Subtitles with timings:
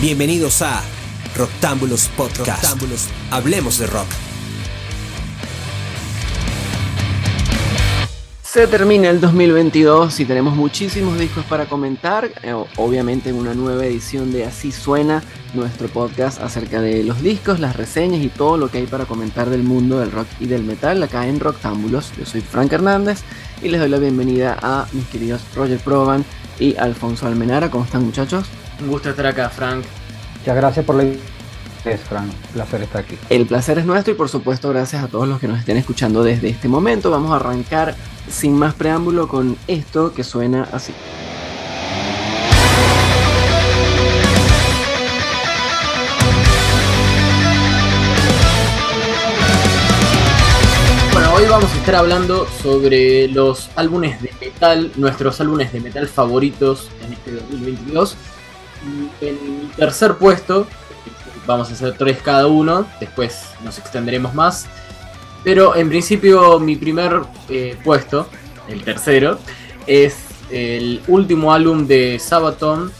[0.00, 0.80] Bienvenidos a
[1.36, 2.80] Roctámbulos Podcast.
[3.32, 4.06] Hablemos de rock.
[8.44, 12.30] Se termina el 2022 y tenemos muchísimos discos para comentar.
[12.42, 15.22] eh, Obviamente en una nueva edición de Así Suena,
[15.54, 19.50] nuestro podcast acerca de los discos, las reseñas y todo lo que hay para comentar
[19.50, 22.12] del mundo del rock y del metal acá en Roctámbulos.
[22.16, 23.22] Yo soy Frank Hernández
[23.62, 26.24] y les doy la bienvenida a mis queridos Roger Proban
[26.60, 27.70] y Alfonso Almenara.
[27.70, 28.46] ¿Cómo están muchachos?
[28.80, 29.84] Un gusto estar acá, Frank.
[30.38, 32.26] Muchas gracias por la invitación, Frank.
[32.26, 33.18] Un placer estar aquí.
[33.28, 36.22] El placer es nuestro y por supuesto gracias a todos los que nos estén escuchando
[36.22, 37.10] desde este momento.
[37.10, 37.96] Vamos a arrancar
[38.30, 40.92] sin más preámbulo con esto que suena así.
[51.12, 56.06] Bueno, hoy vamos a estar hablando sobre los álbumes de metal, nuestros álbumes de metal
[56.06, 58.16] favoritos en este 2022.
[58.84, 60.66] Mi tercer puesto,
[61.46, 64.66] vamos a hacer tres cada uno, después nos extenderemos más.
[65.44, 68.28] Pero en principio mi primer eh, puesto,
[68.68, 69.38] el tercero,
[69.86, 70.16] es
[70.50, 72.90] el último álbum de Sabaton,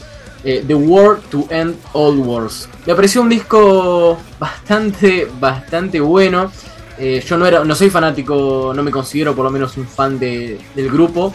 [0.43, 2.69] eh, The War to End All Wars.
[2.85, 6.51] Me pareció un disco bastante, bastante bueno.
[6.97, 10.17] Eh, yo no, era, no soy fanático, no me considero por lo menos un fan
[10.19, 11.33] de- del grupo.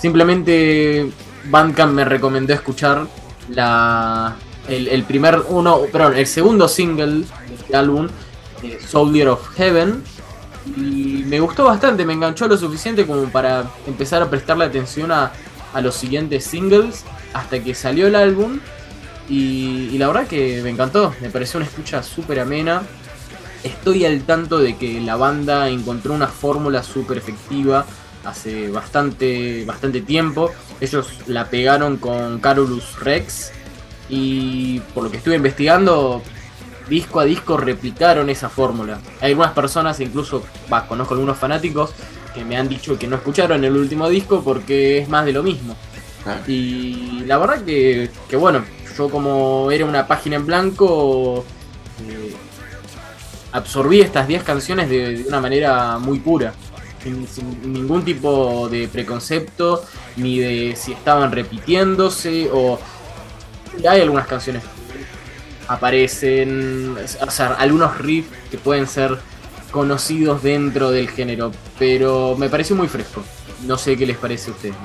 [0.00, 1.10] Simplemente
[1.46, 3.06] Bandcamp me recomendó escuchar
[3.48, 4.36] la,
[4.68, 8.08] el, el primer uno, perdón, el segundo single de este álbum,
[8.62, 10.02] eh, Soldier of Heaven.
[10.76, 15.30] Y me gustó bastante, me enganchó lo suficiente como para empezar a prestarle atención a,
[15.74, 18.60] a los siguientes singles hasta que salió el álbum.
[19.28, 22.82] Y, y la verdad que me encantó, me pareció una escucha súper amena.
[23.62, 27.86] Estoy al tanto de que la banda encontró una fórmula súper efectiva
[28.24, 30.50] hace bastante, bastante tiempo.
[30.80, 33.52] Ellos la pegaron con Carolus Rex
[34.08, 36.22] y por lo que estuve investigando,
[36.88, 38.98] disco a disco replicaron esa fórmula.
[39.20, 40.42] Hay algunas personas, incluso
[40.88, 41.90] conozco algunos fanáticos,
[42.34, 45.42] que me han dicho que no escucharon el último disco porque es más de lo
[45.42, 45.76] mismo.
[46.46, 48.64] Y la verdad que, que bueno,
[48.96, 51.44] yo como era una página en blanco,
[52.08, 52.34] eh,
[53.52, 56.52] absorbí estas 10 canciones de, de una manera muy pura.
[57.04, 59.84] Sin, ningún tipo de preconcepto,
[60.16, 62.78] ni de si estaban repitiéndose o...
[63.88, 64.68] Hay algunas canciones que
[65.68, 69.18] aparecen, o sea, algunos riffs que pueden ser
[69.70, 73.22] conocidos dentro del género, pero me pareció muy fresco.
[73.66, 74.76] No sé qué les parece a ustedes.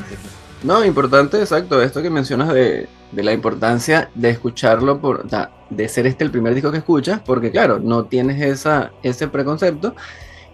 [0.64, 5.52] No, importante, exacto, esto que mencionas de, de la importancia de escucharlo, por, o sea,
[5.70, 9.96] de ser este el primer disco que escuchas, porque claro, no tienes esa, ese preconcepto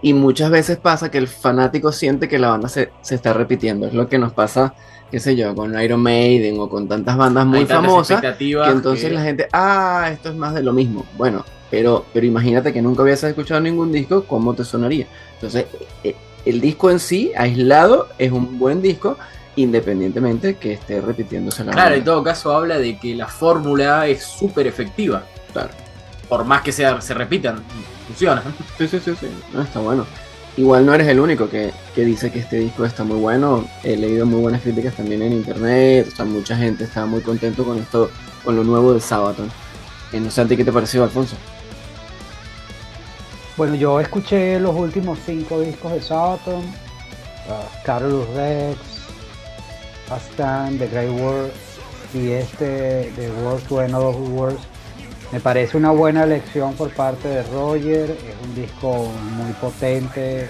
[0.02, 3.88] y muchas veces pasa que el fanático siente que la banda se, se está repitiendo,
[3.88, 4.74] es lo que nos pasa,
[5.10, 9.14] qué sé yo, con Iron Maiden o con tantas bandas muy famosas, que entonces que-
[9.16, 11.06] la gente, ah, esto es más de lo mismo.
[11.18, 15.08] Bueno, pero, pero imagínate que nunca hubieses escuchado ningún disco, ¿cómo te sonaría?
[15.34, 15.66] Entonces,
[16.04, 19.18] eh, el disco en sí, aislado, es un buen disco,
[19.56, 24.24] independientemente que esté repitiéndose la Claro, en todo caso habla de que la fórmula es
[24.24, 25.24] súper efectiva.
[25.54, 25.70] Claro.
[26.30, 27.64] Por más que sea, se repitan,
[28.08, 28.44] funciona.
[28.78, 29.28] Sí, sí, sí, sí.
[29.54, 30.06] No, está bueno.
[30.58, 33.68] Igual no eres el único que, que dice que este disco está muy bueno.
[33.84, 36.08] He leído muy buenas críticas también en internet.
[36.12, 38.10] O sea, mucha gente está muy contento con esto,
[38.44, 39.52] con lo nuevo de Sabaton.
[40.14, 41.36] Eh, no sé a ti qué te pareció, Alfonso.
[43.58, 48.78] Bueno, yo escuché los últimos cinco discos de Sabaton, uh, Carolus Rex,
[50.10, 51.52] Ascan, The Grey World
[52.14, 54.56] y este The World to End of Wars.
[55.32, 60.50] Me parece una buena elección por parte de Roger, es un disco muy potente, eh,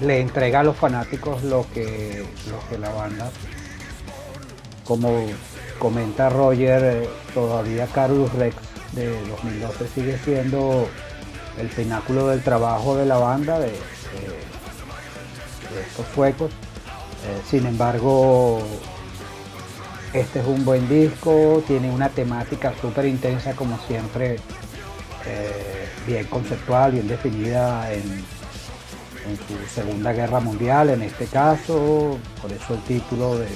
[0.00, 3.30] le entrega a los fanáticos lo que, lo que la banda,
[4.84, 5.26] como
[5.78, 8.56] comenta Roger, eh, todavía Carolus Rex
[8.92, 10.88] de 2012 sigue siendo
[11.58, 13.72] el pináculo del trabajo de la banda, de
[15.80, 16.50] estos suecos.
[17.26, 18.62] Eh, sin embargo,
[20.18, 24.36] este es un buen disco, tiene una temática súper intensa como siempre,
[25.26, 28.24] eh, bien conceptual, bien definida en,
[29.46, 33.48] su Segunda Guerra Mundial, en este caso, por eso el título de,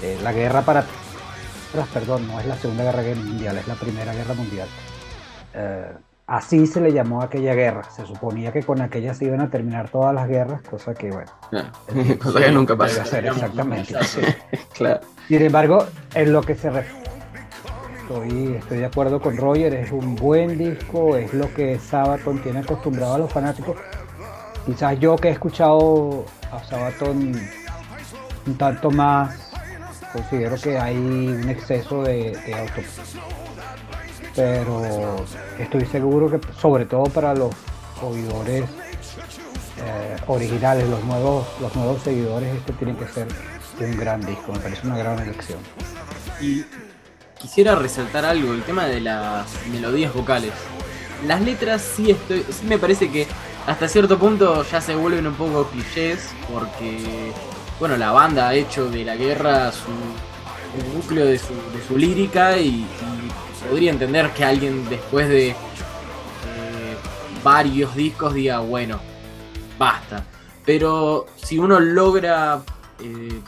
[0.00, 0.84] de La Guerra para...
[1.94, 4.66] Perdón, no es la Segunda Guerra Mundial, es la Primera Guerra Mundial.
[5.54, 5.92] Eh,
[6.30, 7.82] así se le llamó a aquella guerra.
[7.90, 11.30] Se suponía que con aquella se iban a terminar todas las guerras, cosa que, bueno,
[12.22, 13.02] Cosa que nunca pasa.
[13.18, 13.94] exactamente.
[14.04, 14.20] sí.
[14.72, 15.00] Claro.
[15.26, 17.10] Sin embargo, en lo que se refiere,
[18.00, 22.60] estoy, estoy de acuerdo con Roger, es un buen disco, es lo que Sabaton tiene
[22.60, 23.76] acostumbrado a los fanáticos.
[24.66, 27.32] Quizás yo que he escuchado a Sabaton
[28.46, 29.50] un tanto más
[30.12, 32.82] considero que hay un exceso de, de auto.
[34.34, 35.24] Pero
[35.58, 37.50] estoy seguro que sobre todo para los
[38.02, 38.64] oidores
[39.78, 43.28] eh, originales, los nuevos, los nuevos seguidores, este tiene que ser
[43.80, 45.58] un gran disco, me parece una gran elección.
[46.40, 46.64] Y
[47.38, 50.52] quisiera resaltar algo, el tema de las melodías vocales.
[51.26, 53.26] Las letras sí estoy, sí me parece que
[53.66, 57.32] hasta cierto punto ya se vuelven un poco clichés porque
[57.78, 59.90] bueno, la banda ha hecho de la guerra su
[60.94, 62.86] núcleo de su, lírica y
[63.68, 65.54] podría entender que alguien después de eh,
[67.42, 69.00] varios discos diga, bueno,
[69.78, 70.24] basta.
[70.64, 72.62] Pero si uno logra
[73.00, 73.40] eh,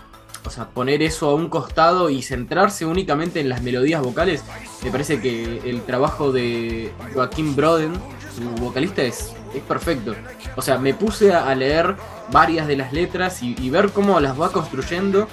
[0.44, 4.42] o sea, poner eso a un costado y centrarse únicamente en las melodías vocales,
[4.82, 7.92] me parece que el trabajo de Joaquín Broden,
[8.34, 10.14] su vocalista, es, es perfecto.
[10.56, 11.96] O sea, me puse a leer
[12.30, 15.28] varias de las letras y, ver cómo las va construyendo.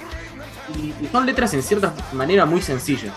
[0.77, 3.13] Y, y, son letras en cierta manera muy sencillas.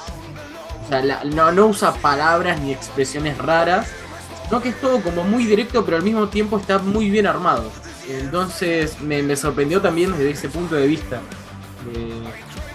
[0.92, 3.88] O sea, la, no, no usa palabras ni expresiones raras,
[4.46, 7.64] sino que es todo como muy directo, pero al mismo tiempo está muy bien armado.
[8.06, 11.20] Entonces me, me sorprendió también desde ese punto de vista.
[11.96, 12.12] Eh,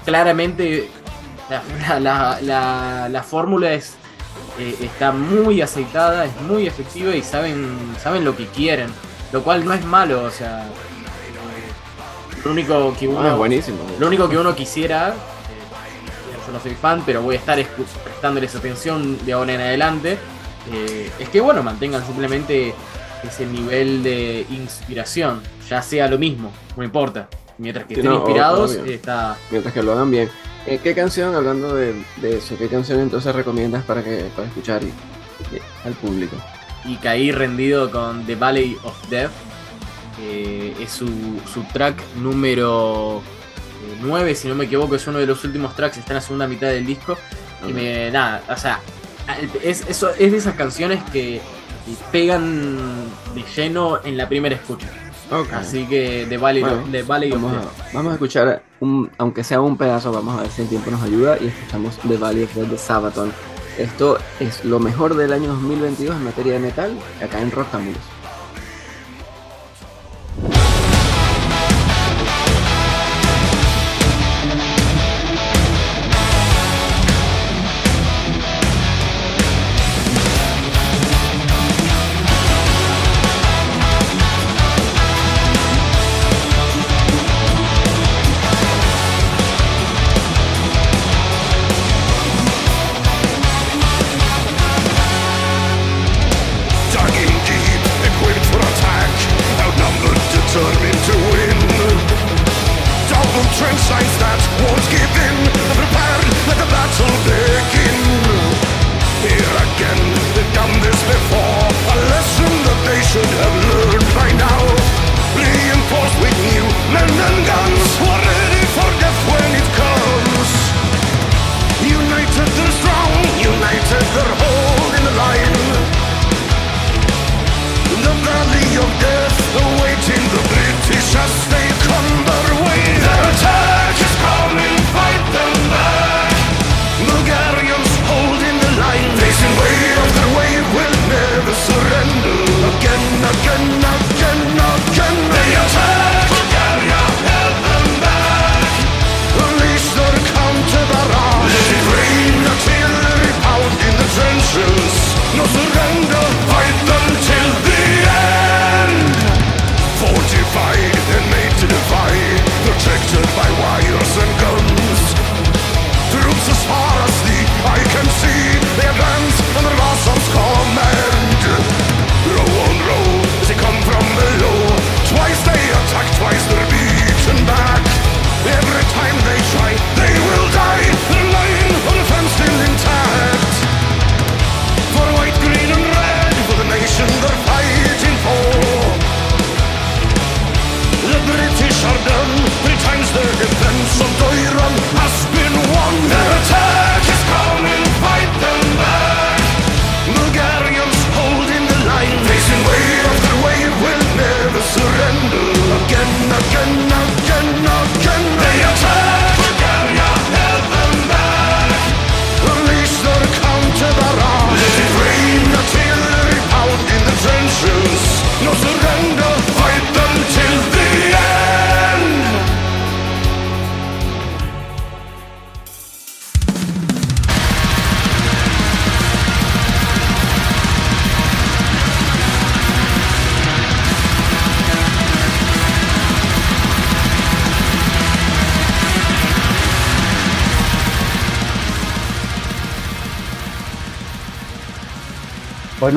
[0.03, 0.89] claramente
[1.87, 3.93] la, la, la, la fórmula es
[4.57, 8.87] eh, está muy aceitada, es muy efectiva y saben, saben lo que quieren,
[9.31, 13.77] lo cual no es malo, o sea, eh, lo único que uno, Ah, buenísimo.
[13.99, 15.13] lo único que uno quisiera,
[16.47, 17.63] yo no soy fan, pero voy a estar
[18.03, 20.17] prestándoles atención de ahora en adelante,
[20.73, 22.73] eh, es que bueno, mantengan simplemente
[23.23, 27.27] ese nivel de inspiración, ya sea lo mismo, no importa.
[27.59, 28.93] Mientras que Sí, estén no, inspirados, obvio.
[28.93, 30.29] está Mientras que lo hagan bien.
[30.67, 34.83] Eh, ¿Qué canción, hablando de, de eso, qué canción entonces recomiendas para que para escuchar
[34.83, 36.35] y- y- al público?
[36.85, 39.31] y caí rendido con The Valley of Death.
[40.17, 41.07] que es su,
[41.53, 43.21] su track número
[44.01, 46.47] 9, si no me equivoco, es uno de los últimos tracks, está en la segunda
[46.47, 47.17] mitad del disco.
[47.67, 48.11] Y me.
[48.11, 48.79] Nada, o sea,
[49.63, 51.41] es, eso, es de esas canciones que
[52.11, 52.77] pegan
[53.33, 54.87] de lleno en la primera escucha.
[55.53, 57.65] Así que The Valley, Bueno, The Valley of Vamos Death.
[57.65, 60.89] a, vamos a escuchar, un, aunque sea un pedazo, vamos a ver si el tiempo
[60.89, 63.33] nos ayuda y escuchamos The Valley of Death de Sabaton.
[63.77, 68.01] Esto es lo mejor del año 2022 en materia de metal, acá en Roctámbulos.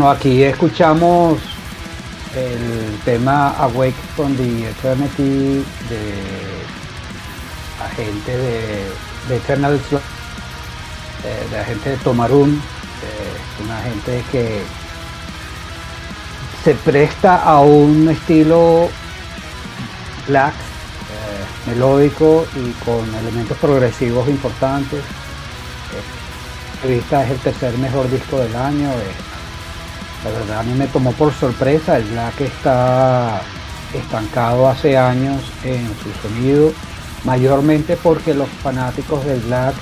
[0.00, 1.38] Bueno, aquí escuchamos
[2.35, 6.14] el tema Awake from the Eternity de
[7.78, 8.90] la gente de,
[9.28, 10.00] de Eternal Sl-
[11.25, 14.62] eh, de la gente de Tomarun, eh, una gente que
[16.64, 18.88] se presta a un estilo
[20.28, 25.00] black, eh, melódico y con elementos progresivos importantes.
[26.85, 28.88] Eh, vista es el tercer mejor disco del año.
[28.92, 29.29] eh,
[30.25, 33.41] la verdad a mí me tomó por sorpresa, el black está
[33.95, 36.73] estancado hace años en su sonido,
[37.25, 39.75] mayormente porque los fanáticos del black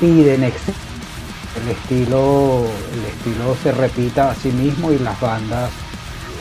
[0.00, 5.70] piden el estilo, el estilo se repita a sí mismo y las bandas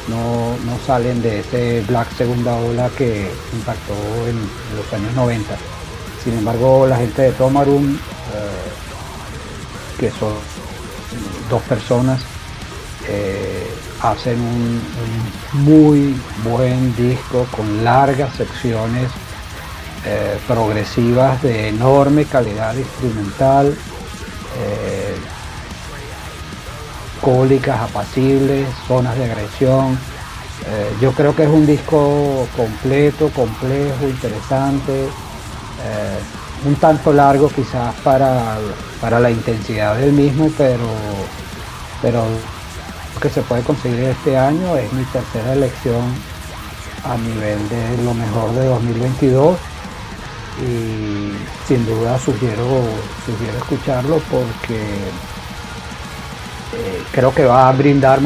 [0.07, 3.93] no, no salen de ese black segunda ola que impactó
[4.27, 5.55] en, en los años 90.
[6.23, 7.99] Sin embargo, la gente de Tomarum, eh,
[9.99, 10.33] que son
[11.49, 12.21] dos personas,
[13.07, 13.67] eh,
[14.01, 14.81] hacen un,
[15.63, 19.09] muy buen disco con largas secciones
[20.05, 23.75] eh, progresivas de enorme calidad instrumental,
[24.57, 25.15] eh,
[27.21, 29.97] cólicas apacibles, zonas de agresión.
[31.01, 35.09] Yo creo que es un disco completo, complejo, interesante,
[36.65, 38.57] un tanto largo quizás para,
[39.01, 40.87] para la intensidad del mismo, pero,
[42.01, 42.23] pero
[43.23, 46.03] que se puede conseguir este año es mi tercera elección
[47.05, 49.57] a nivel de lo mejor de 2022
[50.61, 51.31] y
[51.65, 52.83] sin duda sugiero,
[53.25, 54.75] sugiero escucharlo porque
[56.73, 58.19] eh, creo que va a brindar,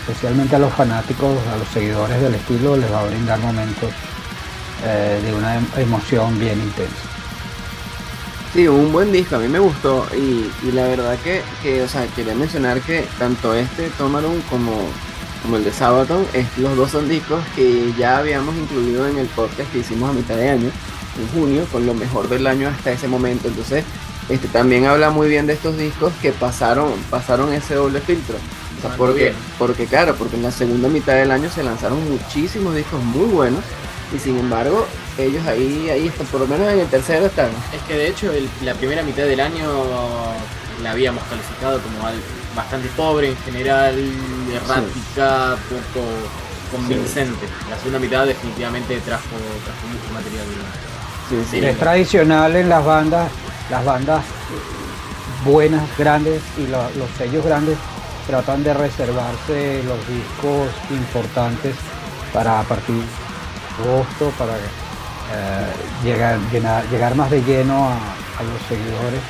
[0.00, 3.90] especialmente a los fanáticos, a los seguidores del estilo, les va a brindar momentos
[4.84, 7.05] eh, de una em- emoción bien intensa.
[8.56, 11.88] Sí, un buen disco, a mí me gustó y, y la verdad que, que, o
[11.88, 14.72] sea, quería mencionar que tanto este Tomarum como,
[15.42, 19.26] como el de Sabaton, es, los dos son discos que ya habíamos incluido en el
[19.26, 20.70] podcast que hicimos a mitad de año,
[21.20, 23.48] en junio, con lo mejor del año hasta ese momento.
[23.48, 23.84] Entonces,
[24.30, 28.36] este también habla muy bien de estos discos que pasaron, pasaron ese doble filtro.
[28.36, 29.34] O sea, Ah, porque, bien.
[29.58, 33.62] porque claro, porque en la segunda mitad del año se lanzaron muchísimos discos muy buenos
[34.14, 34.86] y sin embargo
[35.18, 37.50] ellos ahí, ahí están, por lo menos en el tercero están.
[37.74, 39.66] Es que de hecho el- la primera mitad del año
[40.82, 42.20] la habíamos calificado como al-
[42.54, 43.94] bastante pobre en general,
[44.52, 46.06] errática, poco
[46.70, 47.46] convincente.
[47.70, 49.24] La segunda mitad definitivamente trajo,
[49.64, 50.44] trajo mucho material.
[51.28, 51.60] Sí, sí.
[51.60, 51.66] Sí.
[51.66, 53.30] Es tradicional en las bandas,
[53.70, 54.22] las bandas
[55.44, 57.76] buenas, grandes y lo- los sellos grandes
[58.26, 61.76] tratan de reservarse los discos importantes
[62.32, 64.54] para a partir de agosto, para
[66.04, 69.20] llegar, llenar- llegar más de lleno a, a los seguidores.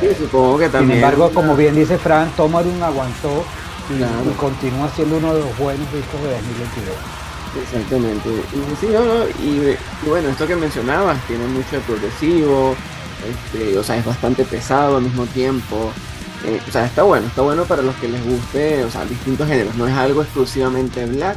[0.00, 0.98] Sí, supongo que Sin también.
[0.98, 3.44] embargo, como bien dice Frank, Tomarun aguantó
[3.92, 4.12] y, Claro.
[4.30, 6.96] y continúa siendo uno de los buenos discos de 2022.
[7.62, 8.28] Exactamente.
[8.30, 12.74] Y, sí, no, no, y, y bueno, esto que mencionabas, tiene mucho de progresivo,
[13.28, 15.90] este, o sea, es bastante pesado al mismo tiempo.
[16.44, 19.46] Eh, o sea, está bueno, está bueno para los que les guste, o sea, distintos
[19.48, 19.74] géneros.
[19.76, 21.36] No es algo exclusivamente black,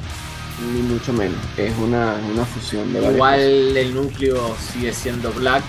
[0.58, 1.40] ni mucho menos.
[1.58, 3.78] Es una, una fusión de Igual cosas.
[3.78, 5.64] el núcleo sigue siendo black.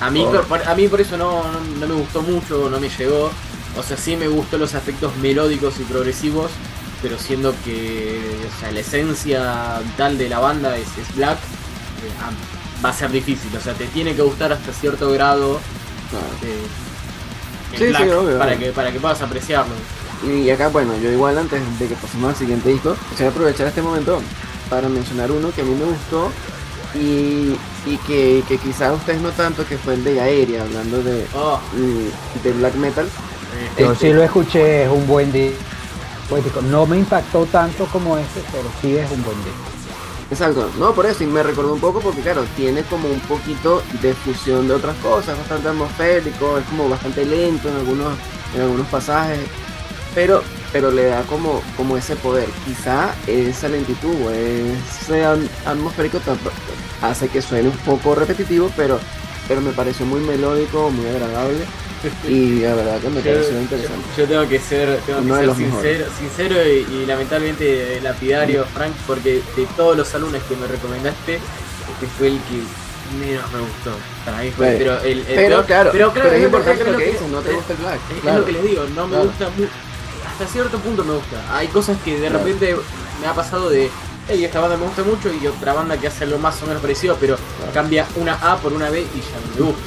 [0.00, 2.88] A mí, por, a mí por eso no, no, no me gustó mucho, no me
[2.88, 3.30] llegó.
[3.76, 6.50] O sea, sí me gustó los aspectos melódicos y progresivos,
[7.02, 8.20] pero siendo que
[8.56, 12.30] o sea, la esencia vital de la banda es, es black, eh, ah,
[12.84, 13.54] va a ser difícil.
[13.56, 15.60] O sea, te tiene que gustar hasta cierto grado
[16.10, 16.26] Claro.
[16.42, 16.70] eh,
[17.72, 18.58] el Sí, sí, black obvio, para, obvio.
[18.58, 19.74] que, para que puedas apreciarlo.
[20.26, 23.82] Y acá, bueno, yo igual antes de que pasemos al siguiente disco, quisiera aprovechar este
[23.82, 24.20] momento
[24.68, 26.30] para mencionar uno que a mí me gustó
[26.94, 27.54] y,
[27.90, 31.60] y que, que quizás ustedes no tanto, que fue el de Aérea, hablando de, Oh,
[32.42, 33.06] de black metal.
[33.06, 35.06] eh, Yo Este- sí lo escuché, es un.
[35.06, 36.60] Buen disco.
[36.62, 39.58] No me impactó tanto como este, pero sí es un buen disco.
[40.30, 43.82] Exacto, no por eso, y me recordó un poco porque claro, tiene como un poquito
[44.02, 48.12] de fusión de otras cosas, bastante atmosférico, es como bastante lento en algunos,
[48.54, 49.38] en algunos pasajes,
[50.18, 52.48] pero, pero le da como, como ese poder.
[52.66, 56.18] Quizá esa lentitud o ese at- atmosférico
[57.02, 58.98] hace que suene un poco repetitivo, pero,
[59.46, 61.64] pero me pareció muy melódico, muy agradable,
[62.28, 64.06] y la verdad que me pareció yo- interesante.
[64.16, 69.34] yo tengo que ser, tengo que ser sincero, sincero y, y lamentablemente lapidario, Frank, porque
[69.56, 72.58] de todos los álbumes que me recomendaste, este fue el que
[73.24, 73.92] menos me gustó.
[74.24, 77.04] Para mí fue, Bueno, pero el, el Pero claro, pero, claro, es importante lo que
[77.06, 78.00] dices, no te gusta el black.
[78.16, 78.38] es, claro.
[78.40, 79.24] lo que les digo, no me Claro.
[79.28, 79.87] gusta mu-
[80.38, 81.36] hasta cierto punto me gusta.
[81.56, 82.76] Hay cosas que de repente
[83.20, 83.90] me ha pasado de
[84.28, 86.80] hey, esta banda me gusta mucho y otra banda que hace algo más o menos
[86.82, 87.36] parecido, pero
[87.74, 89.82] cambia una A por una B y ya no me gusta.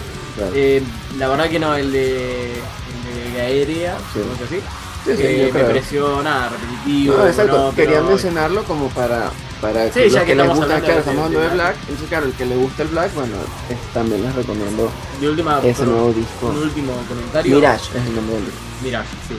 [0.56, 0.82] Eh,
[1.18, 4.20] la verdad que no, el de, el de Gaerea, Sí.
[4.20, 4.64] ¿cómo se así?
[5.06, 7.18] Sí, sí, que yo me pareció nada repetitivo.
[7.18, 7.74] No, exacto.
[7.76, 9.32] Quería y- mencionarlo como para,
[9.62, 11.76] para Sí, que ya que que les gusta, claro, estamos hablando de de Black.
[11.82, 13.36] Entonces, claro, el que le gusta el Black, bueno,
[13.70, 14.92] es- también les recomiendo
[15.22, 16.48] última, ese nuevo disco.
[16.48, 17.56] un último comentario.
[17.56, 18.60] Mirage es el nombre del disco.
[18.84, 19.36] Mirage, sí.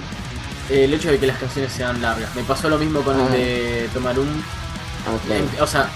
[0.72, 2.34] El hecho de que las canciones sean largas.
[2.34, 3.26] Me pasó lo mismo con Ah.
[3.26, 4.26] el de Tomarum.
[5.06, 5.40] Ah, claro.
[5.42, 5.88] Em- o sea,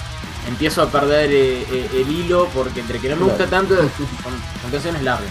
[0.49, 3.39] empiezo a perder eh, eh, el hilo porque entre que no me Claro.
[3.39, 3.91] gusta tanto, son,
[4.63, 5.31] son canciones largas.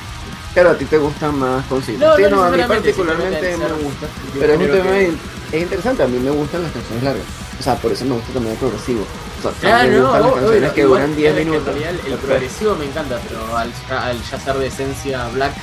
[0.54, 2.00] Claro, a ti te gustan más concisas.
[2.02, 4.08] No, sí, no no, a mí particularmente me gusta.
[4.40, 5.14] Pero es un tema que-
[5.52, 7.26] es interesante, a mí me gustan las canciones largas.
[7.60, 9.06] O sea, por eso me gusta también el progresivo.
[9.40, 11.68] O sea, Claro, me no, gustan las obvio, canciones que duran 10 es que minutos.
[11.68, 15.54] En realidad el, el progresivo me encanta, pero al, al ya ser de esencia black,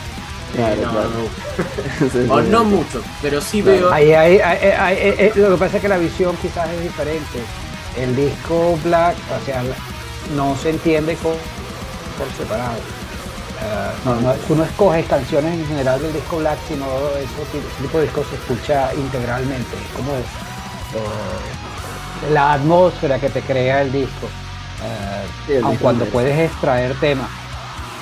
[0.55, 1.09] Claro, no, claro.
[1.09, 1.43] no me gusta.
[1.99, 2.49] Sí, sí, O sí.
[2.51, 3.79] no mucho, pero sí Claro.
[3.81, 3.93] veo.
[3.93, 6.83] Ahí, ahí- ahí- ahí- ahí- eh, lo que pasa es que la visión quizás es
[6.83, 7.41] diferente.
[7.97, 9.63] El disco Black, o sea,
[10.37, 11.37] no se entiende co-
[12.19, 12.77] por separado.
[13.65, 16.85] Ah, no, no, tú no escoges canciones en general del disco Black, sino
[17.17, 19.77] ese, ti- ese tipo de discos se escucha integralmente.
[19.77, 20.23] Es como eh,
[22.33, 24.29] la atmósfera que te crea el disco.
[24.83, 27.29] Ah, Sí, el aun disco cuando puedes extraer temas.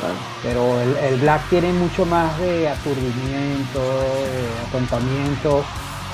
[0.00, 0.14] Claro.
[0.42, 5.62] Pero el, el black tiene mucho más de aturdimiento, de atontamiento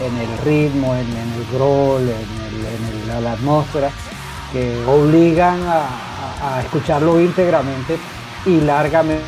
[0.01, 3.91] en el ritmo, en, en el growl, en, el- en el- la, la atmósfera,
[4.53, 5.77] que obligan a,
[6.43, 7.97] a- a escucharlo íntegramente
[8.45, 9.25] y largamente,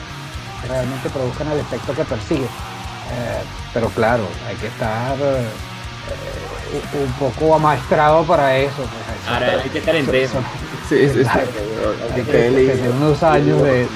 [0.68, 2.44] realmente produzcan el efecto que persigue.
[2.44, 5.48] Eh, pero claro, hay que estar eh,
[6.94, 8.72] un- poco amaestrado para eso.
[8.76, 10.38] pues, Ahora hay que estar en eso-
[10.88, 11.28] Sí, sí, sí.
[12.14, 13.90] Hay que tener unos años de eso.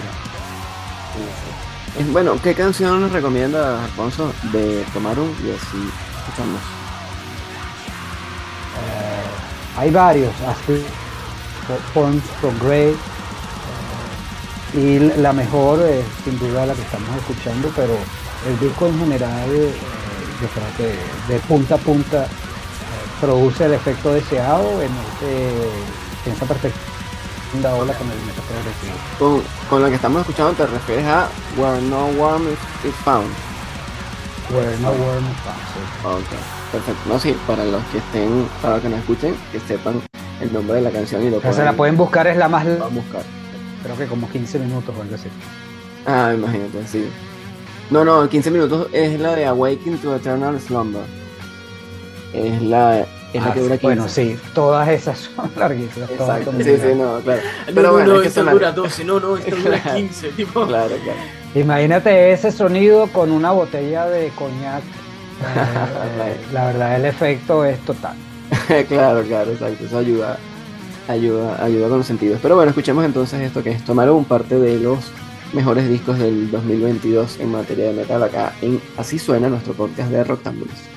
[2.10, 5.28] Bueno, ¿qué canción nos recomienda Alfonso de Tomarum?
[5.44, 6.60] Y así escuchamos.
[8.78, 10.84] Eh, hay varios, así,
[11.92, 12.96] Forms from Grey,
[14.74, 17.94] y la mejor es sin duda la que estamos escuchando, pero
[18.48, 19.72] el disco en general, eh,
[20.40, 22.28] yo creo que de punta a punta eh,
[23.20, 26.36] produce el efecto deseado en, ese, en
[27.60, 28.94] ola con el metal progresivo.
[29.18, 33.28] Con, con la que estamos escuchando te refieres a Where No Worm is, is Found.
[34.50, 36.06] Where no worm is found, sí.
[36.34, 37.00] Ok, perfecto.
[37.08, 40.02] No, sí, para los que estén, para los que nos escuchen, que sepan
[40.40, 42.66] el nombre de la canción y lo sea, se la pueden buscar, es la más,
[42.66, 43.22] Vamos a buscar.
[43.82, 45.28] creo que como 15 minutos o algo así.
[46.06, 47.08] Ah, imagínate, sí.
[47.90, 51.02] No, no, 15 minutos es la de Awaken to Eternal Slumber.
[52.34, 53.86] Es la, es la Ah, que dura 15.
[53.86, 56.10] bueno, sí, todas esas son larguísimas.
[56.10, 57.40] todas Exacto, son sí, sí, no, claro.
[57.42, 58.74] No, Pero no, bueno, no, es que esta dura largas.
[58.76, 59.96] 12, no, no, esta dura Claro.
[59.98, 60.66] 15, tipo.
[60.66, 61.18] Claro, claro.
[61.54, 64.82] Imagínate ese sonido con una botella de coñac.
[64.82, 68.14] Eh, la verdad, el efecto es total.
[68.88, 69.84] claro, claro, exacto.
[69.84, 70.38] Eso ayuda,
[71.08, 72.38] ayuda, ayuda con los sentidos.
[72.42, 75.10] Pero bueno, escuchemos entonces esto que es Tomaron, parte de los
[75.52, 80.24] mejores discos del 2022 en materia de metal acá en Así Suena, nuestro podcast de
[80.24, 80.72] Rectángulos.
[80.74, 80.91] Thank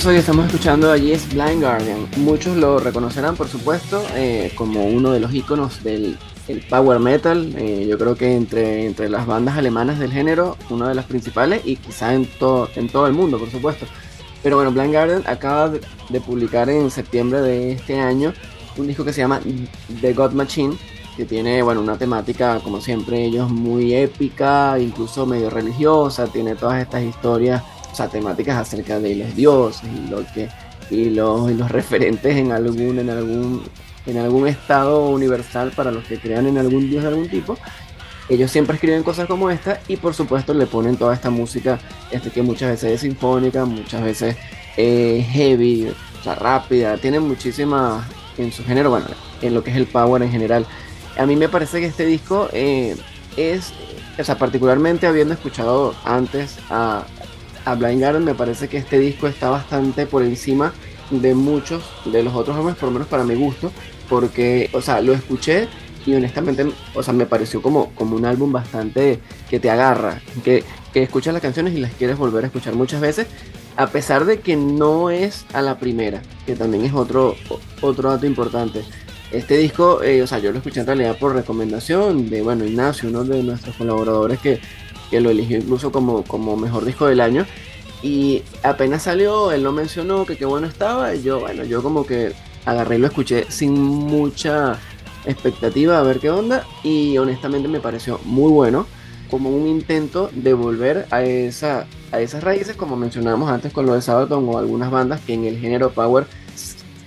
[0.00, 2.08] Que estamos escuchando allí es Blind Guardian.
[2.16, 6.16] Muchos lo reconocerán, por supuesto, eh, como uno de los iconos del
[6.48, 7.54] el power metal.
[7.58, 11.60] Eh, yo creo que entre, entre las bandas alemanas del género, una de las principales
[11.66, 13.86] y quizá en, todo en todo el mundo, por supuesto.
[14.42, 18.32] Pero bueno, Blind Guardian acaba de publicar en septiembre de este año
[18.78, 19.40] un disco que se llama
[20.00, 20.76] The God Machine,
[21.16, 26.80] que tiene, bueno, una temática, como siempre, ellos muy épica, incluso medio religiosa, tiene todas
[26.82, 30.48] estas historias, o sea, temáticas acerca de los dioses y lo que
[30.90, 33.62] y los, y los referentes en algún en algún
[34.06, 37.58] en algún estado universal para los que crean en algún dios de algún tipo.
[38.28, 41.78] Ellos siempre escriben cosas como esta y por supuesto le ponen toda esta música
[42.10, 44.36] este, que muchas veces es sinfónica, muchas veces
[44.76, 48.04] eh, heavy, o sea, rápida, tienen muchísimas
[48.38, 49.06] en su género, bueno,
[49.42, 50.64] en lo que es el power en general.
[51.18, 52.96] A mí me parece que este disco eh,
[53.36, 53.72] es,
[54.18, 57.04] o sea, particularmente habiendo escuchado antes a,
[57.64, 60.72] a Blind Guardian, me parece que este disco está bastante por encima
[61.10, 63.72] de muchos de los otros álbumes, por lo menos para mi gusto,
[64.08, 65.68] porque, o sea, lo escuché
[66.06, 70.64] y honestamente, o sea, me pareció como, como un álbum bastante que te agarra, que,
[70.92, 73.26] que escuchas las canciones y las quieres volver a escuchar muchas veces,
[73.76, 77.36] a pesar de que no es a la primera, que también es otro,
[77.80, 78.82] otro dato importante.
[79.30, 83.08] Este disco, eh, o sea, yo lo escuché en realidad por recomendación de, bueno, Ignacio,
[83.08, 84.60] uno de nuestros colaboradores que,
[85.10, 87.46] que lo eligió incluso como, como mejor disco del año.
[88.02, 92.06] Y apenas salió, él lo mencionó, que qué bueno estaba, y yo, bueno, yo como
[92.06, 92.32] que
[92.64, 94.78] agarré y lo escuché sin mucha
[95.26, 98.86] expectativa a ver qué onda, y honestamente me pareció muy bueno,
[99.30, 103.94] como un intento de volver a, esa, a esas raíces, como mencionábamos antes con lo
[103.94, 106.26] de Sabaton o algunas bandas que en el género Power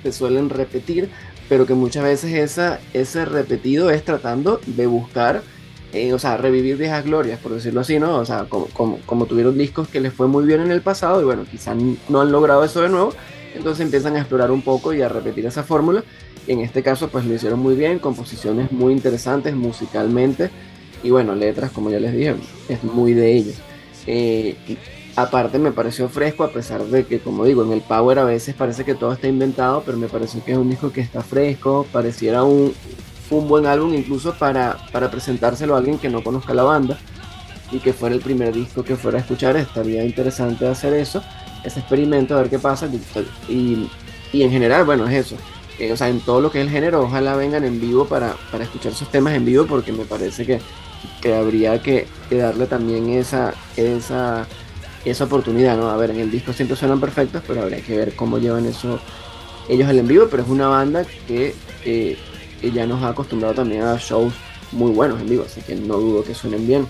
[0.04, 1.10] se suelen repetir,
[1.50, 5.44] pero que muchas veces esa, ese repetido es tratando de buscar
[5.93, 8.17] eh, o sea, revivir viejas glorias, por decirlo así, ¿no?
[8.17, 8.67] O sea, como,
[9.06, 11.77] como, tuvieron discos que les fue muy bien en el pasado y bueno, quizás
[12.10, 13.13] no han logrado eso de nuevo,
[13.56, 16.03] entonces empiezan a explorar un poco y a repetir esa fórmula.
[16.47, 20.49] Y en este caso, pues lo hicieron muy bien, composiciones muy interesantes musicalmente
[21.03, 22.36] y bueno, letras, como ya les dije,
[22.69, 23.56] es muy de ellos.
[24.08, 24.56] Eh,
[25.15, 28.56] aparte me pareció fresco, a pesar de que, como digo, en el Power a veces
[28.56, 31.86] parece que todo está inventado, pero me pareció que es un disco que está fresco,
[31.91, 32.73] pareciera un,
[33.38, 36.98] un buen álbum incluso para, para presentárselo a alguien que no conozca la banda
[37.72, 39.58] y que fuera el primer disco que fuera a escuchar.
[39.58, 41.24] Estaría interesante hacer eso,
[41.63, 42.88] ese experimento, a ver qué pasa.
[43.50, 43.89] Y,
[44.32, 45.38] y en general, bueno, es eso.
[45.80, 48.36] Eh, o sea, en todo lo que es el género, ojalá vengan en vivo para,
[48.52, 50.60] para escuchar sus temas en vivo, porque me parece que,
[51.22, 54.46] que habría que, que, darle también esa, esa,
[55.04, 55.89] esa oportunidad, ¿no?
[55.89, 59.00] A ver, en el disco siempre suenan perfectos, pero habría que ver cómo llevan eso
[59.67, 62.17] ellos al en vivo, pero es una banda que eh,
[62.63, 64.34] y ya nos ha acostumbrado también a shows
[64.71, 66.88] muy buenos en vivo, así que no dudo que suenen bien.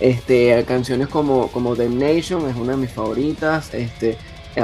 [0.00, 4.16] Este, canciones como, como Damnation es una de mis favoritas, este,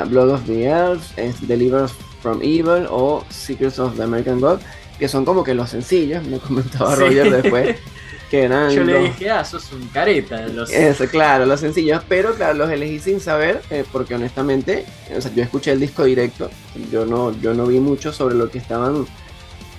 [0.06, 1.88] Blood of the Elves, es Deliver
[2.20, 4.60] from Evil o Secrets of the American God,
[4.98, 7.02] que son como que los sencillos, me comentaba sí.
[7.02, 7.76] Roger después.
[8.30, 10.46] Que eran Yo le dije, ah, sos un careta.
[10.48, 10.70] Los...
[10.72, 14.84] Eso, claro, los sencillos, pero claro, los elegí sin saber, eh, porque honestamente,
[15.16, 16.50] o sea, yo escuché el disco directo,
[16.92, 19.06] yo no, yo no vi mucho sobre lo que estaban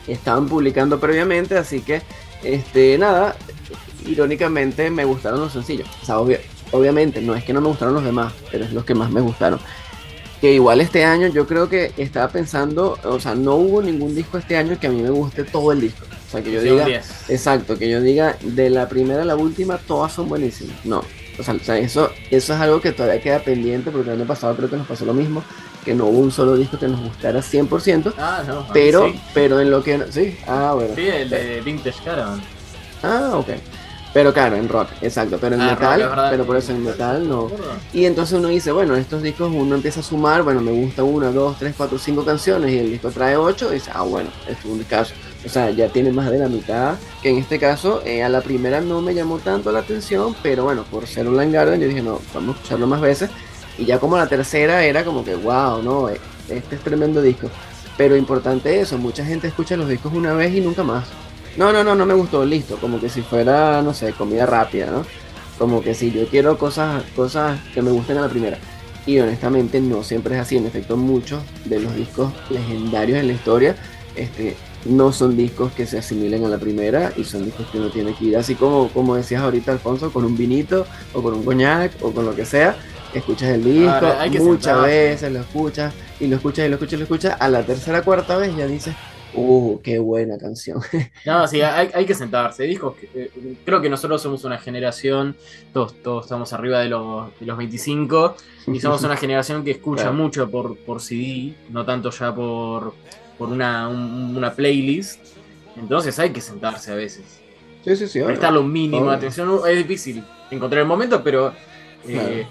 [0.08, 2.02] estaban publicando previamente, así que
[2.44, 3.36] este nada,
[4.06, 5.88] irónicamente me gustaron los sencillos.
[6.02, 6.40] O sea, obvio,
[6.72, 9.22] obviamente no es que no me gustaron los demás, pero es los que más me
[9.22, 9.60] gustaron.
[10.40, 14.40] Que igual este año yo creo que estaba pensando, o sea, no hubo ningún disco
[14.40, 16.06] este año que a mí me guste todo el disco.
[16.28, 16.88] O sea, que yo diga,
[17.28, 20.84] exacto, que yo diga de la primera a la última todas son buenísimas.
[20.84, 21.04] No,
[21.38, 24.28] o sea, o sea, eso, eso es algo que todavía queda pendiente porque el año
[24.28, 25.44] pasado creo que nos pasó lo mismo
[25.84, 29.20] que no hubo un solo disco que nos gustara 100%, ah, no, pero, sí.
[29.34, 30.00] pero en lo que...
[30.12, 30.94] Sí, ah, bueno.
[30.96, 32.42] Sí, el de Vintage Caravan.
[33.04, 33.48] Ah, ok.
[34.14, 35.38] Pero claro, en rock, exacto.
[35.40, 37.50] Pero en Ah, metal, rock, pero por eso en metal no.
[37.94, 41.32] Y entonces uno dice, bueno, estos discos uno empieza a sumar, bueno, me gusta una,
[41.32, 44.58] dos, tres, cuatro, cinco canciones y el disco trae ocho, y dice, ah, bueno, es
[44.66, 45.14] un caso.
[45.46, 48.42] O sea, ya tiene más de la mitad, que en este caso eh, a la
[48.42, 51.88] primera no me llamó tanto la atención, pero bueno, por ser un Line Garden yo
[51.88, 53.30] dije, no, vamos a escucharlo más veces.
[53.78, 57.50] Y ya como la tercera era como que, wow, no, eh, este es tremendo disco.
[57.98, 61.08] Pero importante eso, mucha gente escucha los discos una vez y nunca más.
[61.58, 62.78] No, no, no, no me gustó, listo.
[62.78, 65.06] Como que si fuera, no sé, comida rápida, ¿no?
[65.58, 68.58] Como que si yo quiero cosas, cosas que me gusten a la primera.
[69.06, 70.58] Y honestamente no siempre es así.
[70.58, 73.76] En efecto, muchos de los discos legendarios en la historia
[74.16, 74.56] este,
[74.86, 78.14] no son discos que se asimilen a la primera y son discos que uno tiene
[78.14, 81.92] que ir así como, como decías ahorita, Alfonso, con un vinito o con un coñac
[82.02, 82.76] o con lo que sea.
[83.14, 86.76] Escuchas el disco, Ahora, hay que muchas veces lo escuchas y lo escuchas y lo
[86.76, 87.36] escuchas y lo escuchas.
[87.40, 88.94] A la tercera, cuarta vez ya dices,
[89.34, 90.82] Uh, qué buena canción.
[91.26, 92.64] No, sí, hay, hay que sentarse.
[92.64, 95.38] Discos que, eh, creo que nosotros somos una generación,
[95.72, 98.36] todos, todos estamos arriba de los, de los 25,
[98.74, 100.18] y somos una generación que escucha Claro.
[100.18, 102.94] mucho por, por CD, no tanto ya por,
[103.38, 105.22] por una, un- una playlist.
[105.78, 107.40] Entonces hay que sentarse a veces.
[107.86, 108.20] Sí, sí, sí.
[108.20, 108.28] obvio.
[108.28, 109.60] Prestarle un mínimo de atención.
[109.66, 111.54] Es difícil encontrar el momento, pero
[112.06, 112.48] eh, Claro.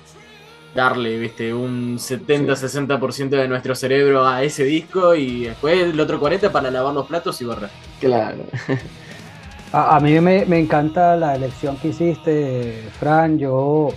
[0.75, 1.53] Darle ¿viste?
[1.53, 6.95] un 70-60% de nuestro cerebro a ese disco y después el otro 40% para lavar
[6.95, 7.71] los platos y borrar.
[8.01, 8.45] Claro.
[9.73, 13.39] A, a mí me, me encanta la elección que hiciste, Fran.
[13.39, 13.91] Yo,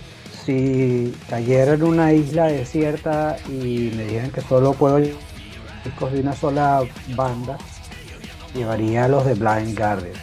[0.44, 5.18] si cayera en una isla desierta y me dijeran que solo puedo llevar
[5.84, 6.82] discos de una sola
[7.16, 7.58] banda,
[8.54, 10.14] llevaría los de Blind Guardian.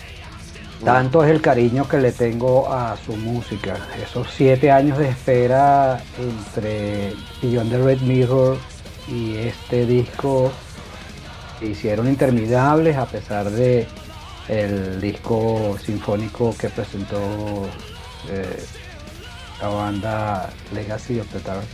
[0.84, 3.78] Tanto es el cariño que le tengo a su música.
[4.04, 8.58] Esos siete años de espera entre Beyond the Red Mirror
[9.08, 10.52] y este disco
[11.60, 13.88] se hicieron interminables a pesar de
[14.48, 17.20] el disco sinfónico que presentó
[18.30, 18.64] eh,
[19.62, 21.66] la banda Legacy of the Dark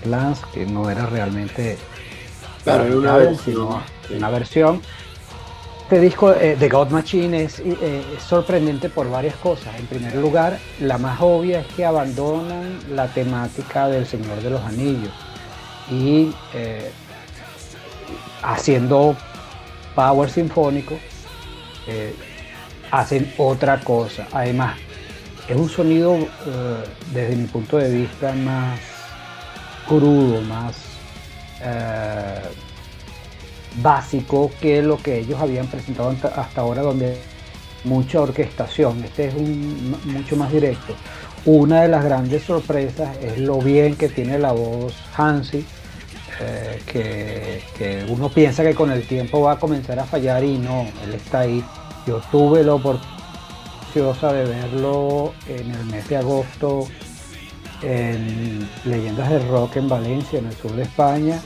[0.54, 1.78] que no era realmente
[2.64, 4.14] Claro, era una álbum, versión, sino sí.
[4.16, 4.82] una versión.
[5.88, 9.74] Este disco eh, de God Machine es, eh, es sorprendente por varias cosas.
[9.80, 14.62] En primer lugar, la más obvia es que abandonan la temática del Señor de los
[14.64, 15.14] Anillos
[15.90, 16.92] y eh,
[18.44, 19.16] haciendo
[19.96, 21.00] power sinfónico
[22.92, 24.28] hacen otra cosa.
[24.34, 24.78] Además,
[25.48, 26.18] es un sonido
[27.14, 28.78] desde mi punto de vista más
[29.88, 30.76] crudo, más
[33.82, 37.18] básico que lo que ellos habían presentado hasta- ahora, donde
[37.84, 39.04] mucha orquestación.
[39.04, 39.34] Este es
[40.06, 40.96] mucho más directo.
[41.46, 45.66] Una de las grandes sorpresas es lo bien que tiene la voz Hansi,
[46.42, 50.58] eh, que, que uno piensa que con el tiempo va a comenzar a fallar y
[50.58, 51.64] no, él está ahí.
[52.06, 53.04] Yo tuve la oportunidad
[54.34, 56.88] de verlo en el mes de agosto
[57.82, 61.40] en Leyendas del Rock en Valencia, en el sur de España,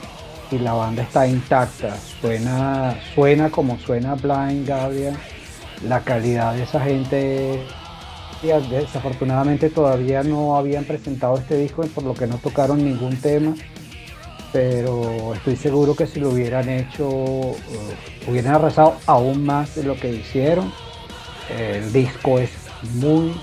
[0.52, 1.96] y la banda está intacta.
[2.20, 5.16] Suena, suena como suena Blind Guardian.
[5.86, 7.62] La calidad de esa gente,
[8.42, 13.54] desafortunadamente todavía no habían presentado este disco, por lo que no tocaron ningún tema.
[14.52, 17.96] Pero estoy seguro que si lo hubieran hecho, eh,
[18.28, 20.72] hubieran arrasado aún más de lo que hicieron.
[21.48, 22.50] El disco es
[22.94, 23.34] muy,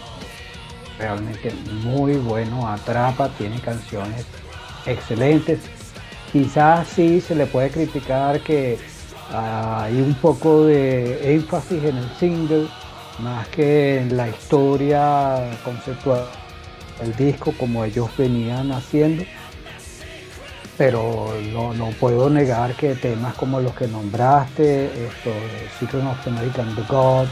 [1.00, 1.52] realmente
[1.84, 4.26] muy bueno, atrapa, tiene canciones
[4.86, 5.60] excelentes.
[6.32, 8.78] Quizás sí se le puede criticar que
[9.32, 12.68] hay un poco de énfasis en el single,
[13.20, 16.26] más que en la historia conceptual
[17.00, 19.24] del disco como ellos venían haciendo.
[20.78, 25.32] Pero no, puedo negar que temas como los que nombraste, esto,
[25.80, 27.32] Secret of American the Gods,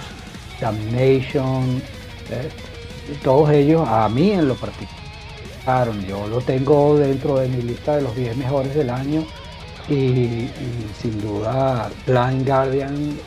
[0.60, 1.82] Damnation,
[2.30, 2.50] ¿eh?
[3.24, 5.07] todos ellos a mí en lo particular.
[6.08, 9.26] Yo lo tengo dentro de mi lista de los 10 mejores del año
[9.90, 13.18] y, y sin duda Blind Guardian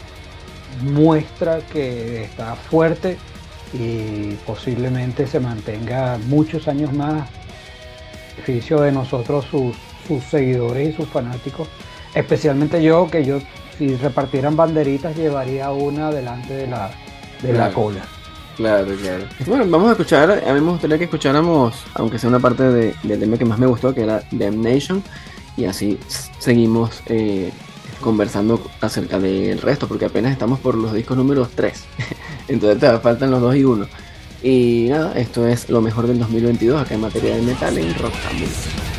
[0.83, 3.19] muestra que está fuerte
[3.75, 7.29] y posiblemente se mantenga muchos años más.
[8.39, 9.77] Beneficio de nosotros sus,
[10.09, 11.69] sus seguidores y sus fanáticos.
[12.15, 13.39] Especialmente yo que yo
[13.77, 16.91] si repartieran banderitas llevaría una delante de la
[17.43, 17.75] de la Claro.
[17.75, 18.05] cola
[18.61, 19.25] Claro, claro.
[19.47, 22.95] Bueno, vamos a escuchar, a mí me gustaría que escucháramos, aunque sea una parte de-
[23.05, 25.03] del tema que más me gustó, que era Damnation,
[25.57, 25.99] y así
[26.39, 27.53] seguimos eh,
[28.03, 31.85] conversando acerca del resto, porque apenas estamos por los discos números 3,
[32.49, 33.87] entonces te faltan los 2 y 1.
[34.43, 38.13] Y nada, esto es lo mejor del 2022 acá en materia de metal en Rock
[38.15, 38.90] Scratch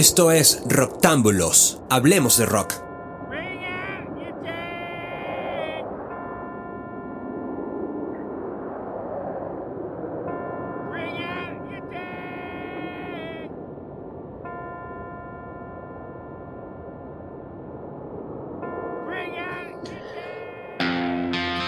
[0.00, 1.78] Esto es Rocktámbulos.
[1.90, 2.72] Hablemos de rock.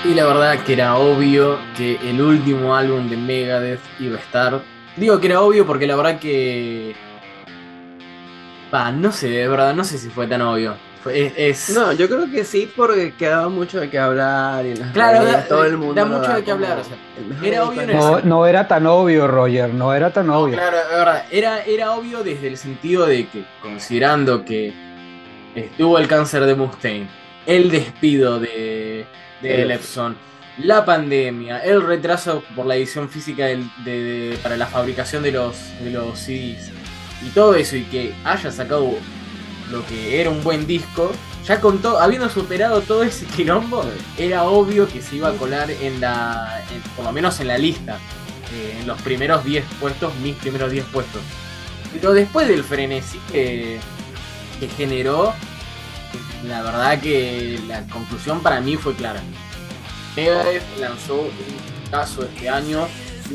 [0.04, 4.62] Y la verdad que era obvio que el último álbum de Megadeth iba a estar.
[4.96, 7.11] Digo que era obvio porque la verdad que.
[8.72, 10.74] No sé, de verdad, no sé si fue tan obvio.
[11.02, 14.76] Fue- es, es- No, yo creo que sí, porque quedaba mucho de qué hablar y
[14.76, 16.96] las Claro, redes da- todo el mundo da mucho de qué hablar, o sea,
[17.46, 17.86] era obvio.
[17.88, 20.54] No, no era tan obvio, Roger, no era tan obvio.
[20.56, 21.24] Claro, es verdad.
[21.30, 24.72] Era, era obvio desde el sentido de que, considerando que
[25.54, 27.08] estuvo el cáncer de Mustaine,
[27.46, 29.04] el despido de,
[29.42, 30.16] de El- Lepson,
[30.58, 35.32] la pandemia, el retraso por la edición física del- de- de- para la fabricación de
[35.32, 36.70] los, de los CDs,
[37.26, 38.90] y todo eso, y que haya sacado
[39.70, 41.10] lo que era un buen disco,
[41.46, 43.84] ya con todo, habiendo superado todo ese quilombo,
[44.18, 47.58] era obvio que se iba a colar en la, en- por lo menos en la
[47.58, 47.98] lista,
[48.54, 51.20] eh, en los primeros 10 puestos, mis primeros 10 puestos.
[51.92, 53.78] Pero después del frenesí que,
[54.60, 55.32] que generó,
[56.46, 59.20] la verdad que la conclusión para mí fue clara.
[60.16, 62.86] Megadeth lanzó un caso este año,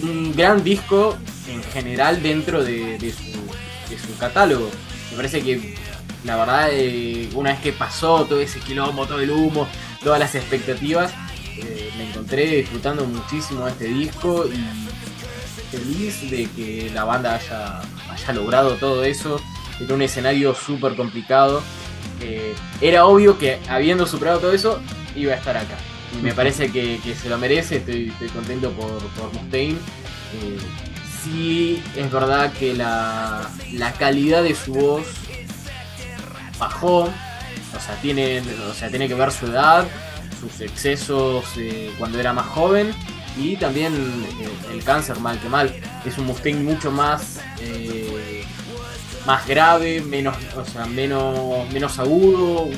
[0.02, 3.47] un gran disco en general dentro de, de su,
[3.90, 4.70] de su catálogo.
[5.12, 5.76] Me parece que
[6.24, 9.68] la verdad, eh, una vez que pasó todo ese quilombo, todo el humo,
[10.04, 11.14] todas las expectativas,
[11.58, 17.82] eh, me encontré disfrutando muchísimo de este disco y feliz de que la banda haya,
[18.12, 19.40] haya logrado todo eso
[19.80, 21.62] en un escenario súper complicado.
[22.22, 24.82] Eh, era obvio que habiendo superado todo eso,
[25.16, 25.78] iba a estar acá.
[26.18, 29.78] Y me parece que, que se lo merece, estoy, estoy contento por, por Mustaine.
[31.32, 35.06] Sí, es verdad que la, la calidad de su voz
[36.58, 39.86] bajó, o sea, tiene, o sea, tiene que ver su edad,
[40.40, 42.94] sus excesos eh, cuando era más joven
[43.38, 45.74] y también eh, el cáncer, mal que mal.
[46.06, 48.44] Es un Mustaine mucho más, eh,
[49.26, 52.70] más grave, menos, o sea, menos, menos agudo,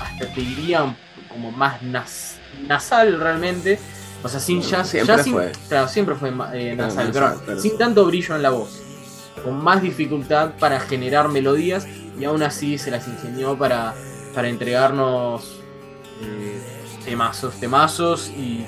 [0.00, 0.94] hasta te diría
[1.28, 2.36] como más nas-
[2.68, 3.80] nasal realmente.
[4.26, 5.52] O sea, sin ya, Siempre sin- fue.
[5.68, 8.82] claro, siempre fue eh, nasal, pero pero- sin tanto brillo en la voz
[9.44, 11.86] con más dificultad para generar melodías
[12.18, 13.94] y aún así se las ingenió para,
[14.34, 15.60] para entregarnos
[16.22, 16.60] eh,
[17.04, 18.64] temazos, temazos y,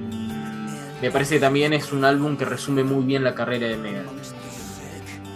[0.00, 3.76] y me parece que también es un álbum que resume muy bien la carrera de
[3.76, 4.10] Megadeth.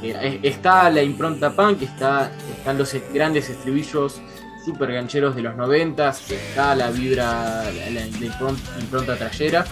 [0.03, 4.21] Eh, es- está la impronta punk, está, están los grandes estribillos
[4.65, 9.65] super gancheros de los noventas, está la vibra, la, la- la impron- impronta trayera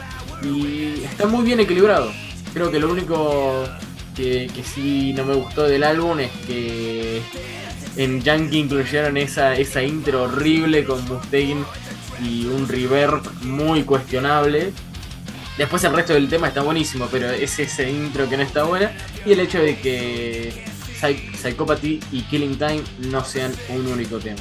[0.42, 2.12] y está muy bien equilibrado.
[2.52, 3.64] Creo que lo único
[4.16, 7.22] que, sí no me gustó del álbum es que
[7.96, 11.64] en Yankee incluyeron esa, esa intro horrible con Mustaine
[12.22, 14.72] y un reverb muy cuestionable.
[15.56, 18.90] Después el resto del tema está buenísimo, pero es ese intro que no está buena.
[19.24, 20.64] Y el hecho de que
[21.00, 24.40] Psy- Psychopathy y Killing Time no sean un único tema.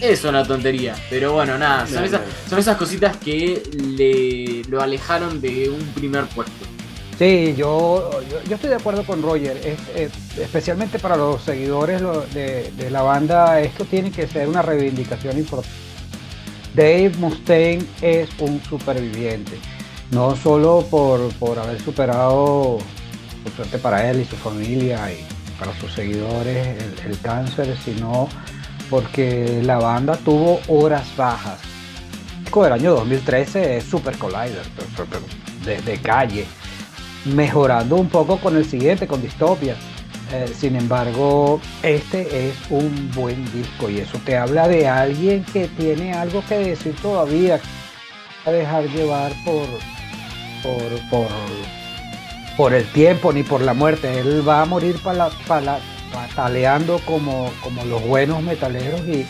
[0.00, 2.26] Es una tontería, pero bueno, nada, son, No, esas, no.
[2.50, 3.62] son esas cositas que
[3.96, 6.66] le, lo alejaron de un primer puesto.
[7.18, 12.02] Sí, yo, yo, yo estoy de acuerdo con Roger, es- es- especialmente para los seguidores
[12.02, 15.70] lo- de, de la banda, esto tiene que ser una reivindicación importante.
[16.74, 19.52] Dave Mustaine es un superviviente,
[20.10, 22.78] no solo por, por haber superado,
[23.44, 25.24] por suerte para él y su familia y
[25.58, 28.28] para sus seguidores, el, el cáncer, sino
[28.90, 31.58] porque la banda tuvo horas bajas.
[32.66, 35.22] El año 2013 es Super Collider, pero- pero- pero
[35.64, 36.46] de, de calle
[37.24, 39.76] mejorando un poco con el siguiente, con Dystopia.
[40.32, 45.68] Eh, sin embargo, este es un buen disco y eso te habla de alguien que
[45.68, 47.60] tiene algo que decir todavía.
[48.46, 49.66] A dejar llevar por,
[50.62, 51.28] por, por,
[52.58, 54.20] por el tiempo ni por la muerte.
[54.20, 55.80] Él va a morir pala- pala-
[56.14, 59.26] pataleando como, como los buenos metaleros y,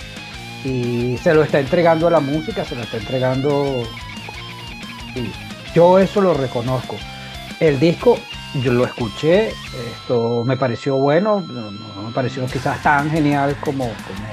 [0.68, 3.82] y se lo está entregando a la música, se lo está entregando.
[5.14, 5.30] y
[5.74, 6.97] yo eso lo reconozco.
[7.59, 8.18] El disco
[8.62, 11.70] yo lo escuché, esto me pareció bueno, no,
[12.03, 14.28] me pareció quizás tan genial como, como,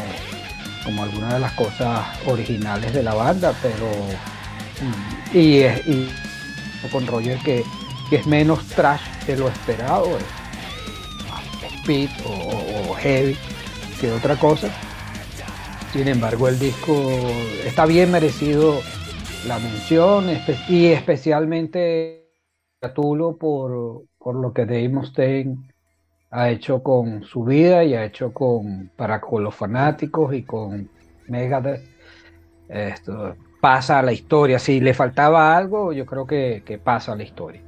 [0.84, 3.88] como algunas de las cosas originales de la banda, pero
[4.82, 6.10] mm, y, es- y
[6.92, 7.64] con Roger que,
[8.10, 10.18] que es menos trash de lo esperado,
[12.26, 13.36] o, heavy
[14.00, 14.70] que otra cosa.
[15.94, 16.94] Sin embargo, el disco
[17.66, 18.80] está bien merecido
[19.48, 20.28] la mención
[20.70, 22.30] y especialmente
[22.82, 25.58] gratulo por, por lo que Dave Mustaine
[26.32, 30.90] ha hecho con su vida y ha hecho con para con los fanáticos y con
[31.28, 31.84] Megadeth.
[32.70, 34.58] Esto pasa a la historia.
[34.58, 37.62] Si le faltaba algo, yo creo que, que pasa a la historia.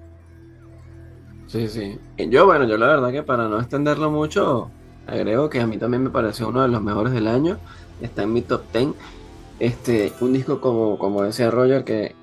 [1.54, 1.99] Sí, sí.
[2.18, 4.72] Yo, bueno, yo la verdad que para no extenderlo mucho,
[5.06, 7.60] agrego que a mí también me pareció uno de los mejores del año.
[8.01, 8.88] Está en mi top 10.
[9.60, 12.16] Este, un disco como, como decía Roger, que,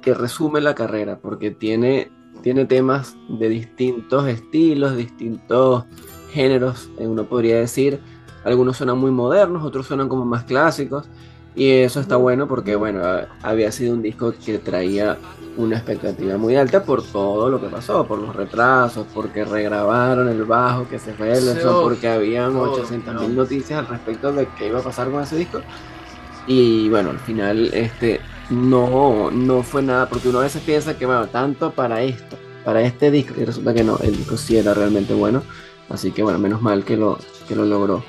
[0.00, 2.12] que resume la carrera, porque tiene,
[2.42, 5.86] tiene temas de distintos estilos, distintos
[6.30, 7.98] géneros, eh, uno podría decir.
[8.44, 11.08] Algunos suenan muy modernos, otros suenan como más clásicos.
[11.54, 13.02] Y eso está bueno porque, bueno,
[13.42, 15.18] había sido un disco que traía
[15.56, 20.44] una expectativa muy alta por todo lo que pasó, por los retrasos, porque regrabaron el
[20.44, 23.42] bajo que se fue Sí, oh, porque habían oh, 800 mil no.
[23.42, 25.60] noticias al respecto de qué iba a pasar con ese disco.
[26.46, 31.06] Y bueno, al final este no, no fue nada, porque uno a veces piensa que
[31.06, 34.72] bueno, tanto para esto, para este disco, y resulta que no, el disco sí era
[34.72, 35.42] realmente bueno.
[35.88, 38.04] Así que bueno, menos mal que lo, que lo logró.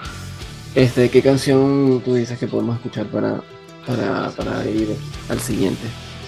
[0.73, 3.41] Este, ¿qué canción tú dices que podemos escuchar para,
[3.85, 4.95] para, ir
[5.27, 5.81] al siguiente?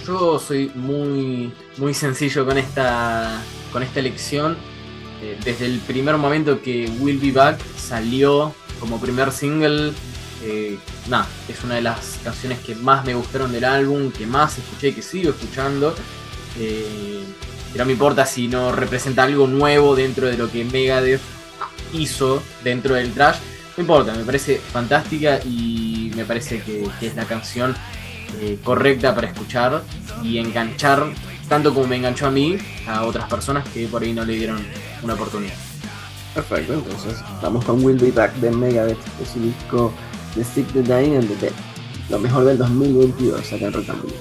[0.06, 3.40] Yo soy muy, muy sencillo con esta,
[3.72, 4.58] con esta elección.
[5.22, 9.92] Eh, desde el primer momento que Will Be Back salió como primer single,
[10.42, 10.78] eh,
[11.48, 14.92] es una de las canciones que más me gustaron del álbum, que más escuché y
[14.92, 15.94] que sigo escuchando.
[16.58, 17.24] Eh,
[17.74, 21.22] no me importa si no representa algo nuevo dentro de lo que Megadeth
[21.94, 23.38] hizo dentro del trash.
[23.76, 27.74] No importa, me parece fantástica y me parece que, es la canción
[28.40, 29.82] eh, correcta para escuchar
[30.22, 31.06] y enganchar,
[31.48, 32.56] tanto como me enganchó a mí,
[32.86, 34.64] a otras personas que por ahí no le dieron
[35.02, 35.54] una oportunidad.
[36.34, 39.92] Perfecto, entonces vamos con Will Be Back de Megadeth, de su disco
[40.34, 41.52] The Sick, The Dying and The.
[42.10, 44.14] Lo mejor del 2022 acá en Rectángulos.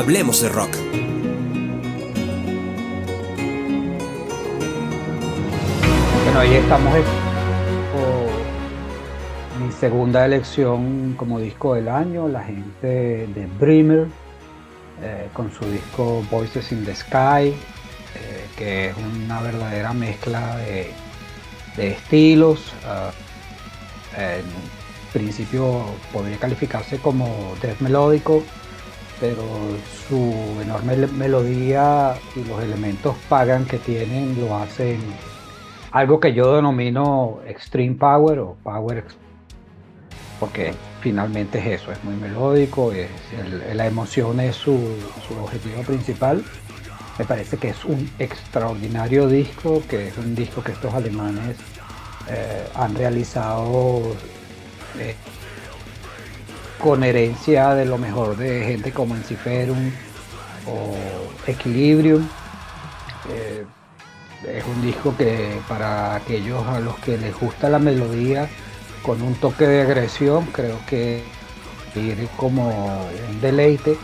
[0.00, 0.74] Hablemos de rock.
[6.24, 6.94] Bueno, ahí estamos
[9.58, 14.06] en mi segunda elección como disco del año, la gente de Bremer,
[15.02, 17.54] eh, con su disco Voices in the Sky, eh,
[18.56, 20.94] que es una verdadera mezcla de,
[21.76, 22.72] estilos.
[22.86, 23.10] ah,
[24.16, 24.44] en
[25.12, 28.42] principio podría calificarse como death melódico,
[29.20, 29.42] pero
[30.08, 35.00] su enorme melodía y los elementos pagan que tienen lo hacen
[35.92, 39.04] algo que yo denomino extreme power o power
[40.40, 43.10] porque finalmente es eso, es muy melódico, es
[43.74, 44.96] la emoción es su,
[45.28, 46.42] su objetivo principal.
[47.18, 51.58] Me parece que es un extraordinario disco, que es un disco que estos alemanes
[52.28, 54.00] eh, han realizado
[54.98, 55.14] eh,
[56.80, 59.90] con herencia de lo mejor de gente como Enciferum
[60.66, 60.96] o
[61.46, 62.26] Equilibrium.
[63.30, 63.64] Eh,
[64.48, 68.48] es un disco que para aquellos a los que les gusta la melodía
[69.02, 71.22] con un toque de agresión, creo que
[71.94, 73.96] ir como un deleite.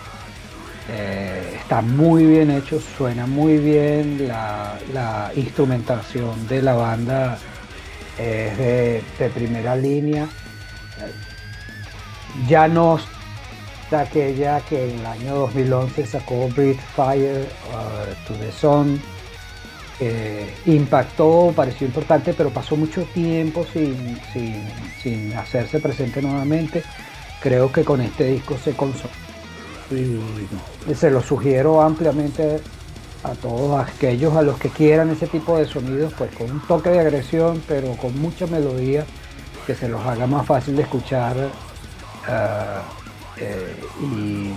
[0.88, 7.38] Eh, está muy bien hecho, suena muy bien, la, instrumentación de la banda
[8.18, 10.28] es de primera línea.
[12.48, 12.98] Ya no
[13.84, 19.00] está aquella que en el año 2011 sacó Breathe Fire uh, to the Sun,
[20.00, 24.68] eh, impactó, pareció importante, pero pasó mucho tiempo sin, sin-
[25.02, 26.82] sin hacerse presente nuevamente.
[27.40, 29.14] Creo que con este disco se consolidó
[30.96, 32.58] se lo sugiero ampliamente
[33.22, 36.90] a todos aquellos a los que quieran ese tipo de sonidos, pues con un toque
[36.90, 39.04] de agresión, pero con mucha melodía
[39.64, 41.36] que se los haga más fácil de escuchar
[42.28, 42.82] ah,
[43.36, 44.54] eh, y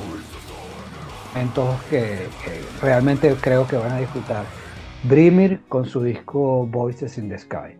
[1.33, 4.45] momentos que, que realmente creo que van a disfrutar.
[5.03, 7.79] Brimir con su disco Voices in the Sky.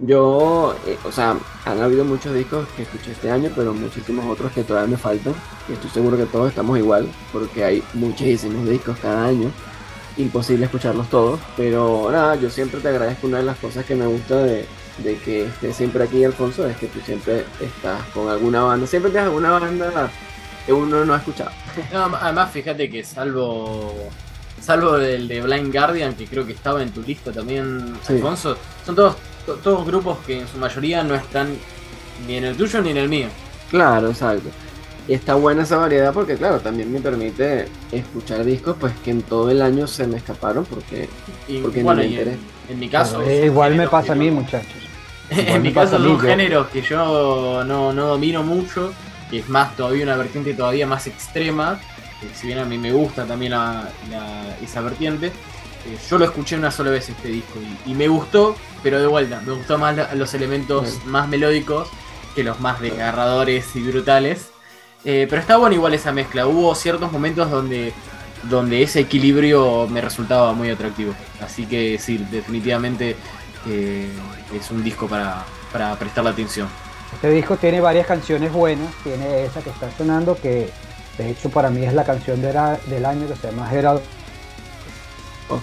[0.00, 4.50] Yo, eh, o sea, han habido muchos discos que escuché este año, pero muchísimos otros
[4.52, 5.34] que todavía me faltan.
[5.68, 9.50] Y estoy seguro que todos estamos igual, porque hay muchísimos discos cada año.
[10.16, 13.28] Imposible escucharlos todos, pero nada, yo siempre te agradezco.
[13.28, 14.66] Una de las cosas que me gusta de,
[15.02, 18.86] de que estés siempre aquí, Alfonso, es que tú siempre estás con alguna banda.
[18.86, 20.10] Siempre tienes alguna banda
[20.66, 21.50] que uno no ha escuchado.
[21.92, 23.94] No, además, fíjate que salvo.
[24.60, 28.12] Salvo el de Blind Guardian, que creo que estaba en tu lista también, Sí.
[28.14, 31.48] Alfonso, son todos, to- todos grupos que en su mayoría no están
[32.28, 33.26] ni en el tuyo ni en el mío.
[33.70, 34.50] Claro, exacto.
[35.08, 39.22] Y está buena esa variedad porque, claro, también me permite escuchar discos pues que en
[39.22, 41.08] todo el año se me escaparon porque
[41.48, 42.38] Y Porque bueno, no me en, interesa.
[42.68, 43.20] en mi caso.
[43.22, 44.70] Eh, igual me pasa a mí, muchachos.
[45.36, 48.92] En mi caso yo- géneros que yo no, no domino mucho,
[49.30, 51.80] y es más todavía una vertiente todavía más extrema,
[52.20, 56.24] que si bien a mí me gusta también la- la- esa vertiente, eh, yo lo
[56.26, 59.78] escuché una sola vez este disco y, y me gustó, pero de vuelta, me gustó
[59.78, 61.88] más la- los elementos más melódicos
[62.34, 64.48] que los más desgarradores y brutales.
[65.04, 67.92] Eh, pero está bueno igual esa mezcla, hubo ciertos momentos donde,
[68.44, 71.14] donde ese equilibrio me resultaba muy atractivo.
[71.40, 73.16] Así que sí, definitivamente
[73.66, 74.08] eh,
[74.58, 76.68] es un disco para, para prestarle atención.
[77.14, 80.70] Este disco tiene varias canciones buenas, tiene esa que está sonando que
[81.18, 84.00] de hecho para mí es la canción de la- del año que se llama Herald,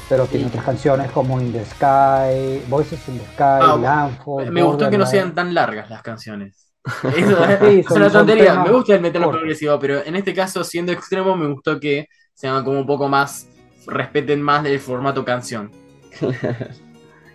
[0.08, 0.50] pero tiene Sí.
[0.50, 4.52] otras canciones como In the Sky, Voices in the Sky, Ah, Landfall.
[4.52, 6.68] Me gustó que no sean tan largas las canciones.
[7.04, 8.60] Eso es, Sí, es son- una tontería.
[8.64, 12.64] Me gusta el metal progresivo, pero en este caso, siendo extremo, me gustó que sean
[12.64, 13.48] como un poco más.
[13.88, 15.72] respeten más del formato canción.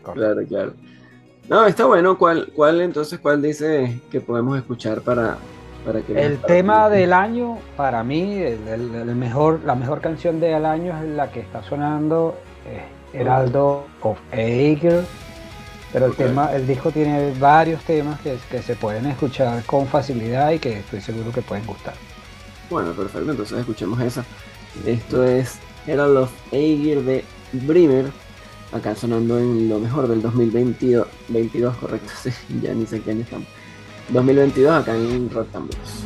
[0.04, 0.74] Claro, claro.
[1.48, 2.16] No, está bueno.
[2.18, 5.36] ¿Cuál, cuál entonces, cuál dice que podemos escuchar para,
[5.84, 9.74] para que El para tema que- del año, para mí, el, el- el mejor, la
[9.74, 12.34] mejor canción del año es la que está sonando,
[12.70, 15.04] es Heraldo of Ager.
[15.92, 20.50] Pero el tema, el disco tiene varios temas que, que se pueden escuchar con facilidad
[20.50, 21.94] y que estoy seguro que pueden gustar.
[22.68, 23.30] Bueno, perfecto.
[23.30, 24.24] Entonces escuchemos esa.
[24.84, 28.06] Esto es Herald of Aegir de Brimmer.
[28.74, 33.20] Acá sonando en lo mejor del 2022, 22, correcto, sí, ya ni sé qué año
[33.20, 33.46] estamos.
[34.08, 36.04] 2022 acá en Rectángulos.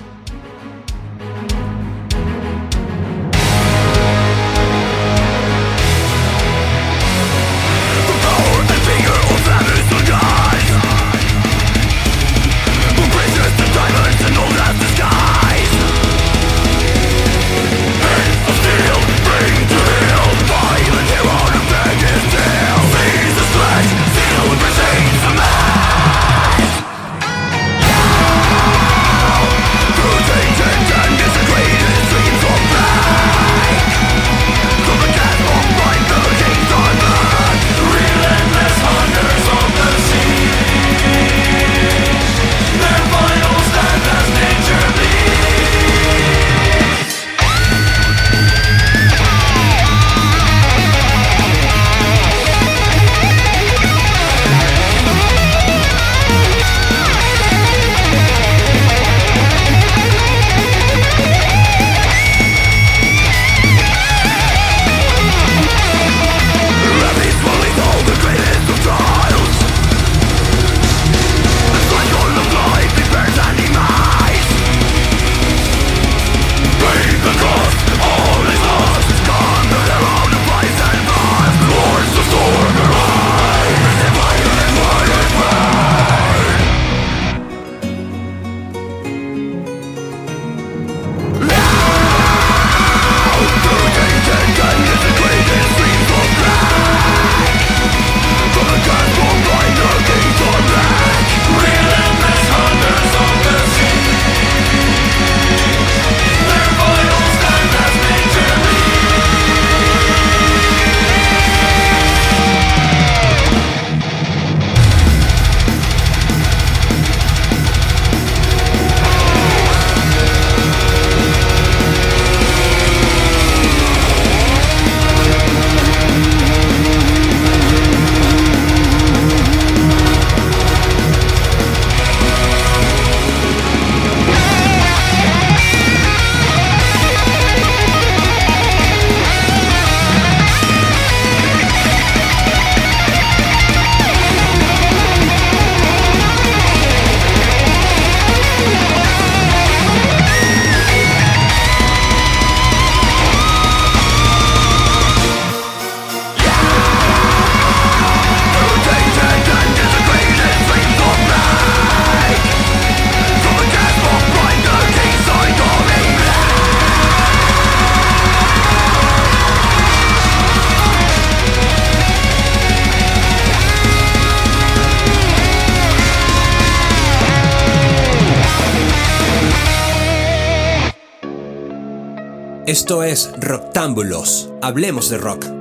[182.69, 184.51] Esto es Rocktámbulos.
[184.61, 185.58] Hablemos de rock.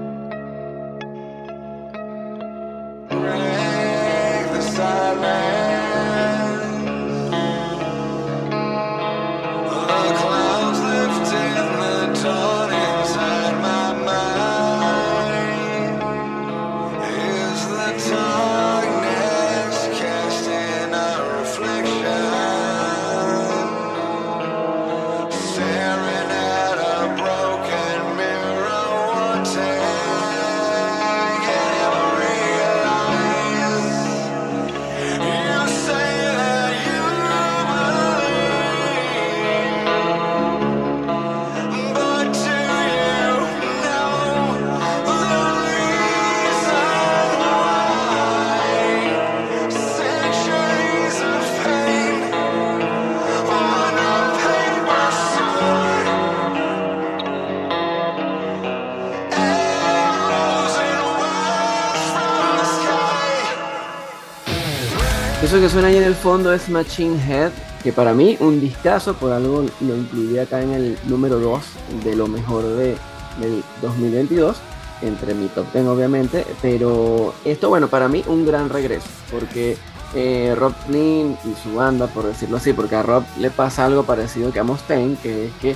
[65.58, 67.52] Eso que suena ahí en el fondo es Machine Head,
[67.82, 71.64] que para mí un discazo, por algo lo incluí acá en el número 2
[72.04, 72.96] de lo mejor de,
[73.40, 74.56] del 2022,
[75.02, 79.76] entre mi top 10 obviamente, pero esto bueno, para mí un gran regreso, porque
[80.14, 84.04] eh, Rob Flynn y su banda, por decirlo así, porque a Rob le pasa algo
[84.04, 85.76] parecido que a Mustaine, que es que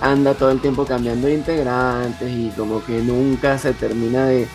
[0.00, 4.46] anda todo el tiempo cambiando de integrantes y como que nunca se termina de,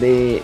[0.00, 0.42] de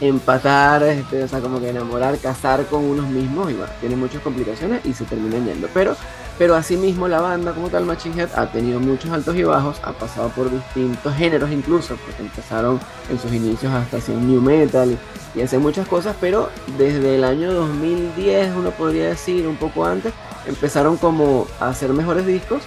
[0.00, 4.22] empatar, este, o sea, como que enamorar, casar con unos mismos y bueno, tiene muchas
[4.22, 5.68] complicaciones y se terminan yendo.
[5.74, 5.96] Pero,
[6.38, 9.92] pero asimismo la banda como tal Machine Head ha tenido muchos altos y bajos, ha
[9.92, 12.78] pasado por distintos géneros incluso, porque empezaron
[13.10, 17.24] en sus inicios hasta hacer new metal y, y hacer muchas cosas, pero desde el
[17.24, 20.12] año 2010, uno podría decir, un poco antes,
[20.46, 22.62] empezaron como a hacer mejores discos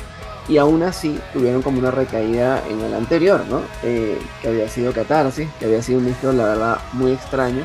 [0.52, 3.62] y aún así tuvieron como una recaída en el anterior, ¿no?
[3.84, 7.64] Eh, que había sido Catarsis, que había sido un disco, la verdad, muy extraño.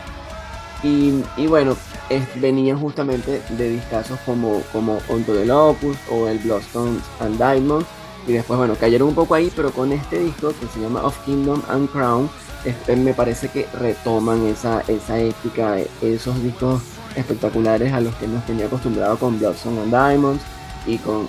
[0.84, 1.76] Y, y bueno,
[2.09, 7.87] es- venían justamente de discazos como, como Onto the Locust o el Bloodstones and Diamonds.
[8.28, 11.18] Y después, bueno, cayeron un poco ahí, pero con este disco que se llama Of
[11.24, 12.30] Kingdom and Crown,
[12.64, 16.82] este, me parece que retoman esa, esa épica, esos discos
[17.16, 20.43] espectaculares a los que nos tenía acostumbrado con Bloodstone and Diamonds
[20.87, 21.28] y con,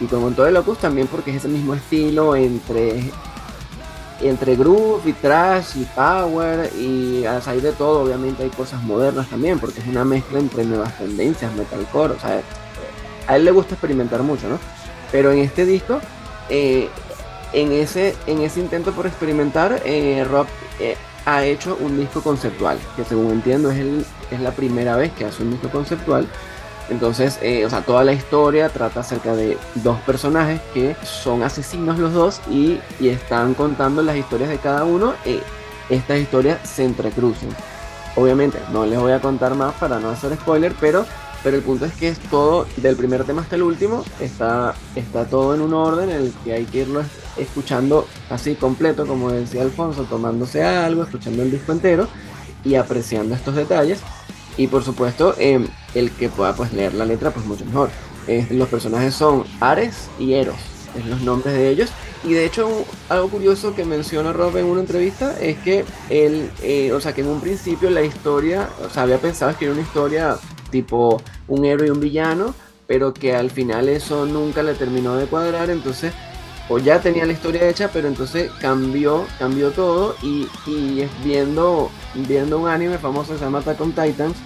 [0.00, 3.10] y con Onto the Locust también porque es ese mismo estilo entre
[4.20, 9.28] entre groove y trash y power y a salir de todo obviamente hay cosas modernas
[9.28, 12.42] también porque es una mezcla entre nuevas tendencias metalcore o sea
[13.26, 14.58] a él le gusta experimentar mucho no
[15.12, 16.00] pero en este disco
[16.48, 16.88] eh,
[17.52, 20.46] en ese en ese intento por experimentar eh, Rob
[20.80, 25.12] eh, ha hecho un disco conceptual que según entiendo es el, es la primera vez
[25.12, 26.26] que hace un disco conceptual
[26.90, 31.98] entonces, eh, o sea, toda la historia trata acerca de dos personajes que son asesinos
[31.98, 35.14] los dos y, están contando las historias de cada uno.
[35.26, 35.40] Y
[35.92, 37.50] estas historias se entrecruzan.
[38.16, 41.04] Obviamente, no les voy a contar más para no hacer spoiler, pero,
[41.42, 45.24] pero el punto es que es todo, del primer tema hasta el último, está, está
[45.26, 49.30] todo en un orden en el que hay que irlo es- escuchando así completo, como
[49.30, 52.08] decía Alfonso, tomándose algo, escuchando el disco entero
[52.64, 54.00] y apreciando estos detalles.
[54.58, 57.88] Y por supuesto, eh, el que pueda pues leer la letra, pues mucho mejor.
[58.26, 60.58] Eh, los personajes son Ares y Eros,
[60.98, 61.90] es los nombres de ellos.
[62.24, 66.92] Y de hecho, algo curioso que menciona Rob en una entrevista es que él, eh,
[66.92, 70.36] o sea, que en un principio la historia, o sea, había pensado escribir una historia
[70.70, 72.54] tipo un héroe y un villano,
[72.88, 76.12] pero que al final eso nunca le terminó de cuadrar, entonces
[76.68, 82.58] o ya tenía la historia hecha, pero entonces cambió, cambió todo y, y viendo, viendo
[82.58, 84.36] un anime famoso que se llama Attack on Titans,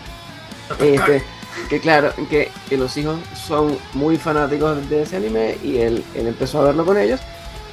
[0.80, 1.22] este,
[1.68, 3.16] que claro, que, que los hijos
[3.46, 7.20] son muy fanáticos de ese anime y él, él empezó a verlo con ellos,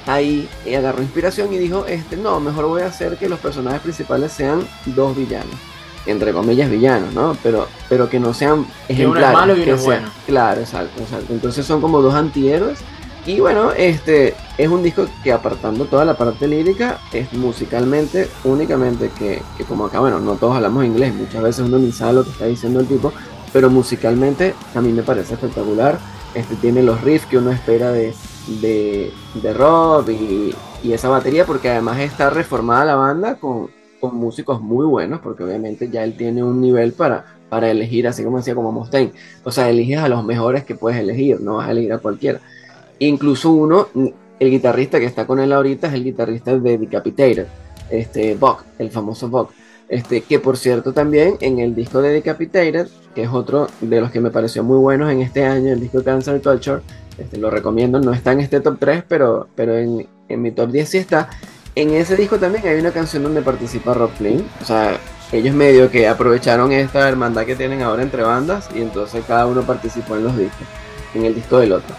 [0.06, 3.80] ahí eh, agarró inspiración y dijo, este, no, mejor voy a hacer que los personajes
[3.80, 5.54] principales sean dos villanos.
[6.06, 7.36] Entre comillas villanos, ¿no?
[7.42, 9.32] Pero, pero que no sean uno es ejemplares.
[9.32, 10.10] malo y uno que es sean- bueno.
[10.26, 11.32] Claro, exacto, exacto.
[11.32, 12.78] Entonces son como dos antihéroes
[13.26, 19.10] y bueno, este es un disco que apartando toda la parte lírica, es musicalmente únicamente
[19.18, 22.24] que, que como acá, bueno, no todos hablamos inglés, muchas veces uno ni sabe lo
[22.24, 23.12] que está diciendo el tipo,
[23.52, 25.98] pero musicalmente a mí me parece espectacular.
[26.34, 28.14] Este tiene los riffs que uno espera de,
[28.60, 33.68] de, de Rob y, y esa batería, porque además está reformada la banda con,
[34.00, 38.22] con músicos muy buenos, porque obviamente ya él tiene un nivel para, para elegir, así
[38.22, 39.12] como decía como Mustaine.
[39.42, 42.40] O sea, eliges a los mejores que puedes elegir, no vas a elegir a cualquiera.
[43.00, 43.88] Incluso uno,
[44.38, 47.46] el guitarrista que está con él ahorita es el guitarrista de Decapitated,
[47.90, 49.50] este Buck, el famoso Buck.
[49.88, 54.12] Este, que por cierto también en el disco de Decapitated, que es otro de los
[54.12, 56.82] que me pareció muy buenos en este año, el disco Cancer Culture,
[57.18, 60.70] este, lo recomiendo, no está en este top 3, pero, pero en, en mi top
[60.70, 61.28] 10 sí está.
[61.74, 64.44] En ese disco también hay una canción donde participa Rob Flynn.
[64.62, 64.98] O sea,
[65.32, 69.62] ellos medio que aprovecharon esta hermandad que tienen ahora entre bandas y entonces cada uno
[69.62, 70.66] participó en los discos,
[71.14, 71.94] en el disco del otro.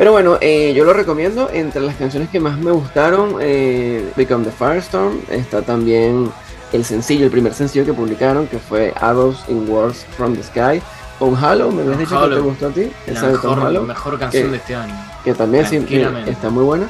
[0.00, 1.50] Pero bueno, eh, yo lo recomiendo.
[1.52, 6.30] Entre las canciones que más me gustaron, eh, Become the Firestorm, está también
[6.72, 10.80] el sencillo, el primer sencillo que publicaron, que fue Arrows in Wars from the Sky.
[11.18, 12.44] Con Halo, me habías dicho que te Hollow.
[12.44, 12.90] gustó a ti.
[13.08, 14.94] La esa de Tom mejor, Hollow, la mejor canción que- de este año.
[15.22, 16.88] que también sí, eh, está muy buena.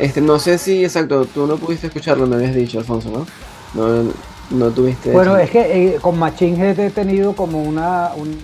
[0.00, 3.24] Este, no sé si, exacto, tú no pudiste escucharlo, me habías dicho, Alfonso, ¿no?
[3.80, 4.10] No,
[4.50, 5.12] no tuviste.
[5.12, 8.36] Bueno, es que eh, con Machine Head he tenido como una, un-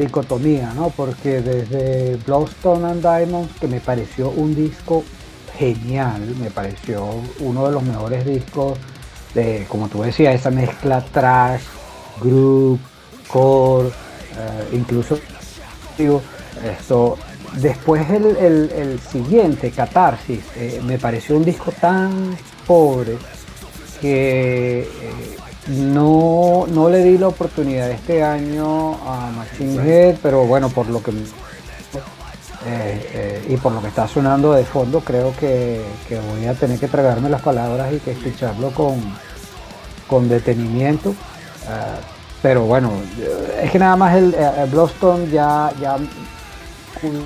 [0.00, 0.90] dicotomía, ¿no?
[0.90, 5.04] Porque desde Bloodstone and Diamonds, que me pareció un disco
[5.58, 7.06] genial, me pareció
[7.40, 8.78] uno de los mejores discos
[9.34, 11.62] de, como tú decías, esa mezcla trash,
[12.22, 12.80] groove,
[13.28, 15.18] core, eh, incluso
[15.98, 16.22] digo,
[16.64, 17.16] esto
[17.56, 22.36] después el, el- siguiente Catarsis eh, me pareció un disco tan
[22.66, 23.16] pobre
[24.00, 25.36] que eh,
[25.70, 31.02] no, no le di la oportunidad este año a Machine Head, pero bueno, por lo
[31.02, 31.14] que eh,
[32.66, 36.78] eh, y por lo que está sonando de fondo, creo que, que voy a tener
[36.78, 39.00] que tragarme las palabras y que escucharlo con,
[40.06, 41.14] con detenimiento.
[41.68, 42.00] Ah,
[42.42, 47.24] pero bueno, eh, es que nada más el, el Bloodstone ya, ya un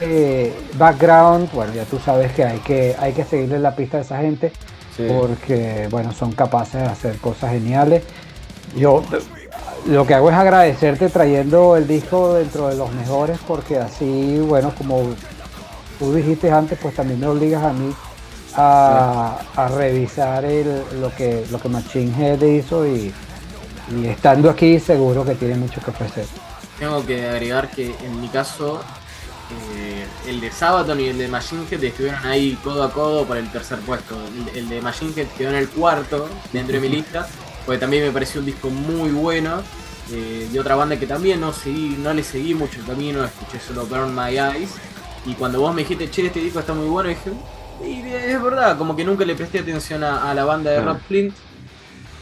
[0.00, 4.00] eh, background, bueno, ya tú sabes que hay que, hay que seguirle la pista a
[4.02, 4.52] esa gente
[4.96, 5.06] Sí.
[5.08, 8.02] porque bueno, son capaces de hacer cosas geniales.
[8.76, 9.02] Yo
[9.86, 14.72] lo que hago es agradecerte trayendo el disco dentro de los mejores porque así, bueno,
[14.76, 15.02] como
[15.98, 17.92] tú dijiste antes, pues también me obligas a mí
[18.54, 23.12] a, a revisar el- lo que lo que Machine Head hizo y,
[23.96, 26.26] y estando aquí seguro que tiene mucho que ofrecer.
[26.78, 28.80] Tengo que agregar que en mi caso,
[29.76, 33.36] eh, el de Sabaton y el de Machine Head estuvieron ahí codo a codo por
[33.36, 34.16] el tercer puesto.
[34.54, 37.28] El, el de Machine Head quedó en el cuarto dentro de mi lista,
[37.64, 39.62] porque también me pareció un disco muy bueno.
[40.10, 43.60] eh, de otra banda que también no seguí, no le seguí mucho el camino, escuché
[43.60, 44.70] solo Burn My Eyes.
[45.24, 47.30] Y cuando vos me dijiste, che, este disco está muy bueno, dije,
[47.84, 50.80] y es verdad, como que nunca le presté atención a, a la banda de.
[50.82, 51.34] Rob Flint.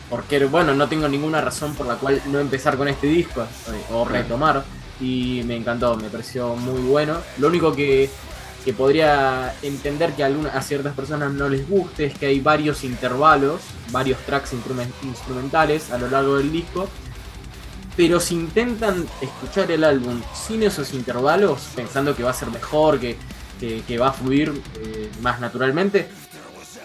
[0.08, 3.82] Porque, bueno, no tengo ninguna razón por la cual no empezar con este disco eh,
[3.92, 4.64] o retomar.
[5.00, 7.16] Y me encantó, me pareció muy bueno.
[7.38, 8.10] Lo único que,
[8.64, 12.40] que podría entender que a, alguna- a ciertas personas no les guste es que hay
[12.40, 16.88] varios intervalos, varios tracks instrumen- instrumentales a lo largo del disco.
[17.96, 22.98] Pero si intentan escuchar el álbum sin esos intervalos, pensando que va a ser mejor,
[23.00, 23.16] que,
[23.58, 26.08] que- va a fluir eh, más naturalmente,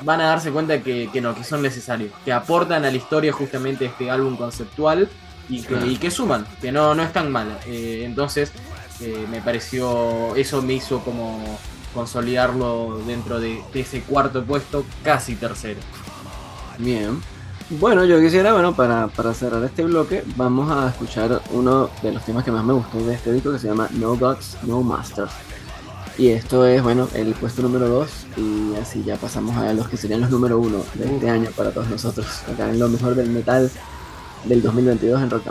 [0.04, 3.86] van a darse cuenta que no, que son necesarios, que aportan a la historia justamente
[3.86, 5.10] este álbum conceptual
[5.50, 7.58] y que, y que suman, que no, no es tan mal.
[7.66, 8.52] Eh, entonces,
[9.02, 11.60] eh, me pareció, eso me hizo como
[11.94, 15.80] consolidarlo dentro de, de ese cuarto puesto, casi tercero.
[16.78, 17.22] Bien.
[17.70, 22.24] Bueno, yo quisiera, bueno, para, para cerrar este bloque, vamos a escuchar uno de los
[22.24, 25.32] temas que más me gustó de este disco que se llama No Gods, No Masters.
[26.18, 29.98] Y esto es, bueno, el puesto número 2 y así ya pasamos a los que
[29.98, 32.28] serían los número 1 de este año para todos nosotros.
[32.54, 33.70] Acá en lo mejor del metal
[34.46, 35.48] del 2022 en Rock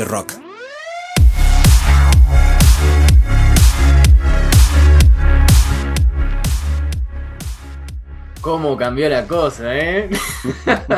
[0.00, 0.32] de rock.
[8.40, 10.08] ¿Cómo cambió la cosa, eh?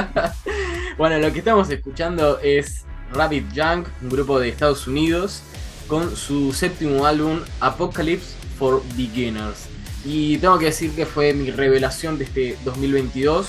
[0.99, 5.43] bueno, lo que estamos escuchando es Rabbit Junk, un grupo de Estados Unidos,
[5.89, 9.67] con su séptimo álbum Apocalypse for Beginners.
[10.05, 13.49] Y tengo que decir que fue mi revelación de este 2022.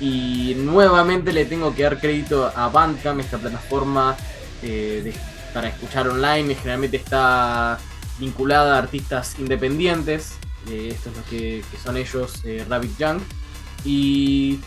[0.00, 4.16] Y nuevamente le tengo que dar crédito a Bandcamp, esta plataforma
[4.62, 5.12] eh,
[5.52, 6.54] para escuchar online.
[6.54, 7.78] Generalmente está
[8.18, 10.34] vinculada a artistas independientes.
[10.68, 13.22] Eh, esto es lo que, son ellos, eh, Rabbit Junk.
[13.84, 14.60] Y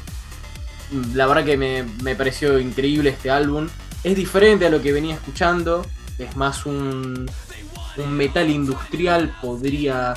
[1.14, 3.70] la verdad que me, me pareció increíble este álbum.
[4.04, 5.86] Es diferente a lo que venía escuchando.
[6.18, 7.30] Es más un,
[7.98, 9.36] un metal industrial.
[9.42, 10.14] Podría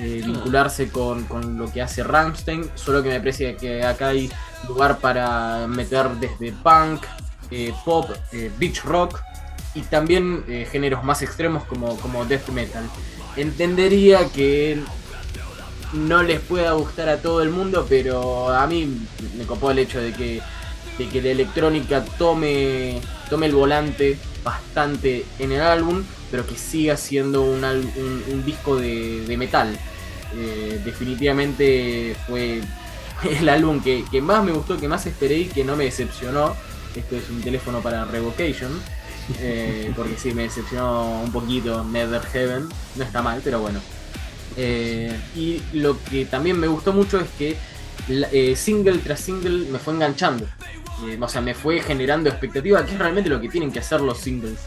[0.00, 2.70] eh, vincularse con, con lo que hace Rammstein.
[2.74, 4.30] Solo que me parece que acá hay
[4.66, 7.02] lugar para meter desde punk,
[7.50, 9.20] eh, pop, eh, beach rock
[9.74, 12.84] y también eh, géneros más extremos como, como death metal.
[13.36, 14.82] Entendería que
[15.94, 19.06] no les pueda gustar a todo el mundo, pero a mí
[19.38, 20.42] me copó el hecho de que,
[20.98, 26.98] de que la electrónica tome, tome el volante bastante en el álbum, pero que siga
[26.98, 27.62] siendo un,
[28.44, 29.78] disco de, metal.
[30.84, 32.60] Definitivamente fue
[33.40, 36.54] el álbum que, que más me gustó, que más esperé y que no me decepcionó.
[36.94, 38.70] Esto es un teléfono para Revocation.
[39.40, 42.68] eh, porque sí, me decepcionó un poquito Nether Heaven.
[42.96, 43.80] No está mal, pero bueno.
[44.56, 47.56] Eh, y lo que también me gustó mucho es que
[48.08, 50.46] eh, single tras single me fue enganchando.
[51.20, 54.18] O sea, me fue generando expectativa, que es realmente lo que tienen que hacer los
[54.18, 54.58] singles.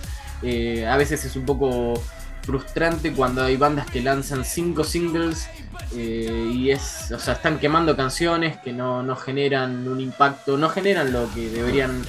[0.88, 2.01] A veces es un poco
[2.44, 5.48] frustrante cuando hay bandas que lanzan cinco singles
[5.96, 10.70] eh, y es, o sea, están quemando canciones que no, no generan un impacto, no
[10.70, 12.02] generan lo que deberían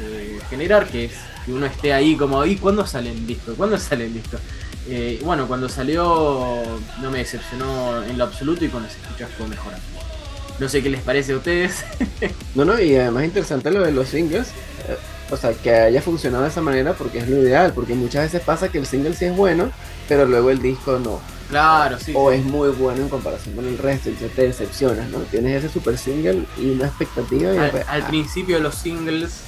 [0.00, 1.12] eh, generar, que es
[1.44, 3.54] que uno esté ahí como, ¿y cuándo sale el disco?
[3.54, 4.38] ¿Cuándo sale el disco?
[4.88, 6.62] Eh, bueno, cuando salió
[7.00, 9.84] no me decepcionó en lo absoluto y con las escuchas fue mejorando.
[10.58, 11.84] No sé qué les parece a ustedes.
[12.54, 14.48] No, no, y además interesante lo de los singles.
[15.32, 17.72] O sea, que haya funcionado de esa manera porque es lo ideal.
[17.74, 19.72] Porque muchas veces pasa que el single sí es bueno,
[20.08, 21.20] pero luego el disco no.
[21.48, 22.12] claro, sí.
[22.14, 25.20] O es muy bueno en comparación con el resto y ya te decepcionas, ¿no?
[25.20, 29.42] Tienes ese super single y una expectativa y al, después, al ah, principio los singles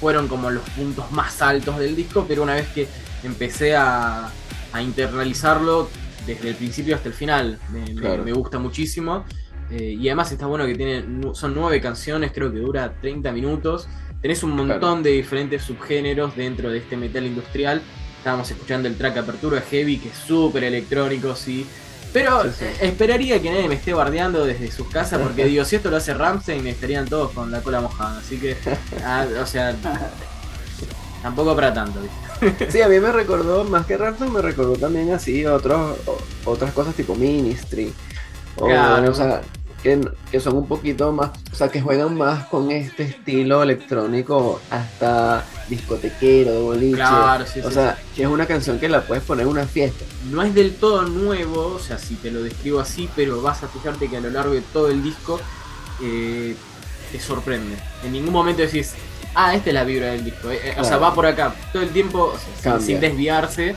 [0.00, 2.88] fueron como los puntos más altos del disco, pero una vez que
[3.22, 4.30] empecé a,
[4.72, 5.90] a internalizarlo
[6.26, 8.24] desde el principio hasta el final, me, me- Claro.
[8.24, 9.24] me gusta muchísimo.
[9.70, 11.04] Eh, y además está bueno que tiene,
[11.34, 13.88] son nueve canciones, creo que dura 30 minutos.
[14.24, 15.02] Tenés un montón Claro.
[15.02, 17.82] de diferentes subgéneros dentro de este metal industrial.
[18.16, 21.66] Estábamos escuchando el track apertura Heavy, que es súper electrónico, sí.
[22.10, 22.64] Pero Sí, sí.
[22.64, 25.98] eh, esperaría que nadie me esté bardeando desde sus casas, porque digo, si esto lo
[25.98, 28.16] hace Ramstein, estarían todos con la cola mojada.
[28.18, 28.56] Así que,
[29.04, 29.76] ah, o sea,
[31.22, 32.00] tampoco para tanto.
[32.40, 32.70] ¿viste?
[32.70, 35.98] Sí, a mí me recordó, más que Ramstein, me recordó también así otros,
[36.46, 37.92] otras cosas tipo Ministry.
[38.56, 39.10] O, Claro.
[39.10, 39.42] o sea,
[39.84, 40.00] que,
[40.32, 45.44] que son un poquito más, o sea, que juegan más con este estilo electrónico hasta
[45.68, 46.96] discotequero, de boliche.
[46.96, 49.66] Claro, sí, o sí, sea, que es una canción que la puedes poner en una
[49.66, 50.04] fiesta.
[50.30, 53.68] No es del todo nuevo, o sea, si te lo describo así, pero vas a
[53.68, 55.38] fijarte que a lo largo de todo el disco
[56.02, 56.56] eh,
[57.12, 57.76] te sorprende.
[58.02, 58.94] En ningún momento decís,
[59.34, 60.50] ah, esta es la vibra del disco.
[60.50, 61.54] eh, eh, O sea, va por acá.
[61.72, 63.76] Todo el tiempo, o sea, sin- desviarse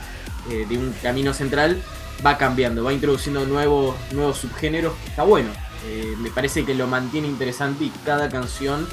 [0.50, 1.80] eh, de un camino central,
[2.24, 4.94] va cambiando, va introduciendo nuevos, nuevos subgéneros.
[5.04, 5.50] que Está bueno.
[5.86, 8.86] Eh, me parece que lo mantiene interesante y cada canción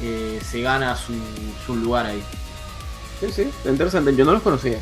[0.00, 1.12] eh, se gana su,
[1.66, 2.22] su lugar ahí.
[3.20, 4.14] Sí, sí, interesante.
[4.16, 4.78] Yo no los conocía.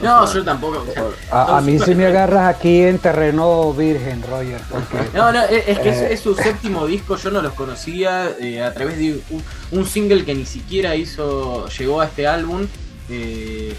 [0.00, 0.84] O No, sea, yo tampoco.
[0.88, 4.60] o sea, A, a mí sí me agarras aquí en terreno virgen, Roger.
[4.70, 6.12] Porque No, no, es, es que es, Eh.
[6.14, 10.24] es su séptimo disco, yo no los conocía eh, a través de un, un single
[10.24, 12.66] que ni siquiera hizo, llegó a este álbum.
[13.08, 13.74] eh,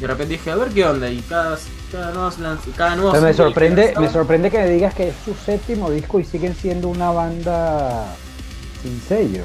[0.00, 1.56] de repente dije, a ver qué onda, y cada,
[1.90, 2.30] cada nuevo,
[2.76, 6.54] cada me sorprende, me sorprende que me digas que es su séptimo disco y siguen
[6.54, 8.06] siendo una banda
[8.82, 9.44] sin sello.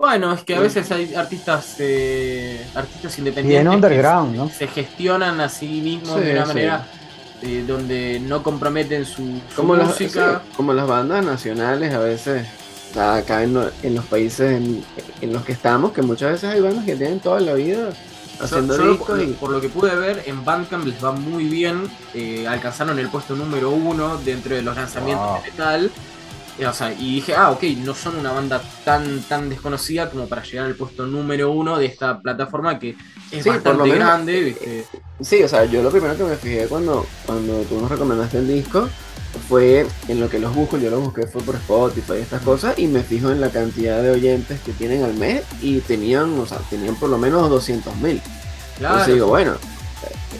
[0.00, 4.48] Bueno, es que a veces hay artistas eh, artistas independientes Bien que underground, ¿no?
[4.48, 6.48] se gestionan a sí mismos Sí, de una sí.
[6.48, 6.86] manera
[7.42, 10.42] eh, donde no comprometen su, su como las, música.
[10.44, 12.46] sí, como las bandas nacionales a veces
[12.96, 14.84] acá en, lo- en los países en,
[15.20, 17.90] en los que estamos que muchas veces hay bandas que tienen toda la vida
[18.40, 21.12] haciendo Yo- yo discos por, y por lo que pude ver, en Bandcamp les va
[21.12, 21.88] muy bien.
[22.14, 25.42] eh, alcanzaron el puesto número uno dentro de los lanzamientos Wow.
[25.42, 25.90] de metal.
[26.58, 30.26] Eh, o sea, y dije, ah, ok, no son una banda tan tan desconocida como
[30.28, 32.90] para llegar al puesto número uno de esta plataforma que
[33.30, 34.84] es Sí, por bastante lo menos, grande, ¿viste?
[35.20, 38.48] sí o sea yo lo primero que me fijé cuando cuando tú nos recomendaste el
[38.48, 38.88] disco
[39.48, 42.78] fue en lo que los busco, yo los busqué fue por Spotify y estas cosas
[42.78, 46.46] y me fijo en la cantidad de oyentes que tienen al mes y tenían, o
[46.46, 48.20] sea, tenían por lo menos 200 mil.
[48.80, 49.52] Entonces digo, bueno,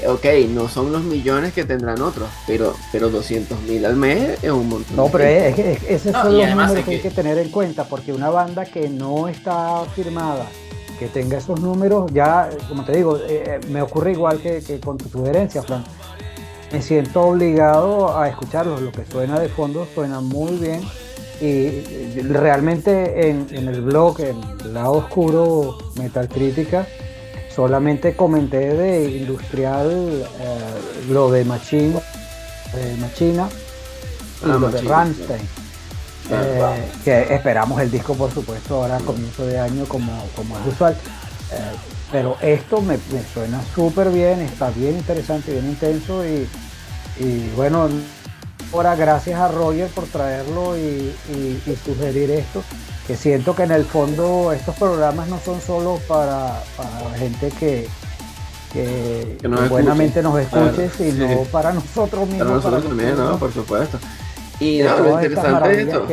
[0.00, 4.38] eh, ok, no son los millones que tendrán otros, pero, pero 200 mil al mes
[4.42, 4.96] es un montón.
[4.96, 7.08] No, pero es, que- es que esos No, son los números es que hay que-
[7.08, 10.46] que tener en cuenta, porque una banda que no está firmada,
[10.98, 14.96] que tenga esos números, ya, como te digo, eh, me ocurre igual que, que con
[14.98, 15.84] tu sugerencia, Fran.
[16.72, 20.82] Me siento obligado a escucharlos, lo que suena de fondo suena muy bien.
[21.40, 26.86] Y eh, realmente en, en el blog, en el lado oscuro Metal Crítica,
[27.54, 30.58] solamente comenté de industrial eh,
[31.10, 32.00] lo de Machine,
[32.74, 33.48] de Machina
[34.44, 35.48] y Ah, lo de Rammstein.
[36.26, 36.74] Claro.
[36.74, 40.66] Eh, que esperamos el disco, por supuesto, ahora a comienzo de año, como, como es
[40.66, 40.96] usual.
[42.10, 46.24] Pero esto me, me suena súper bien, está bien interesante, bien intenso.
[46.24, 46.48] Y,
[47.20, 47.88] y bueno,
[48.72, 50.80] ahora gracias a Roger por traerlo y,
[51.30, 52.62] y- y sugerir esto.
[53.06, 57.88] Que siento que en el fondo estos programas no son solo para, para gente que,
[58.72, 59.68] que, Que nos que escuche.
[59.82, 61.34] buenamente nos escuche, sino sí.
[61.50, 62.38] para nosotros mismos.
[62.38, 63.38] Para nosotros para también, ¿no?
[63.38, 63.98] Por supuesto.
[64.60, 66.06] Y no, lo interesante esto,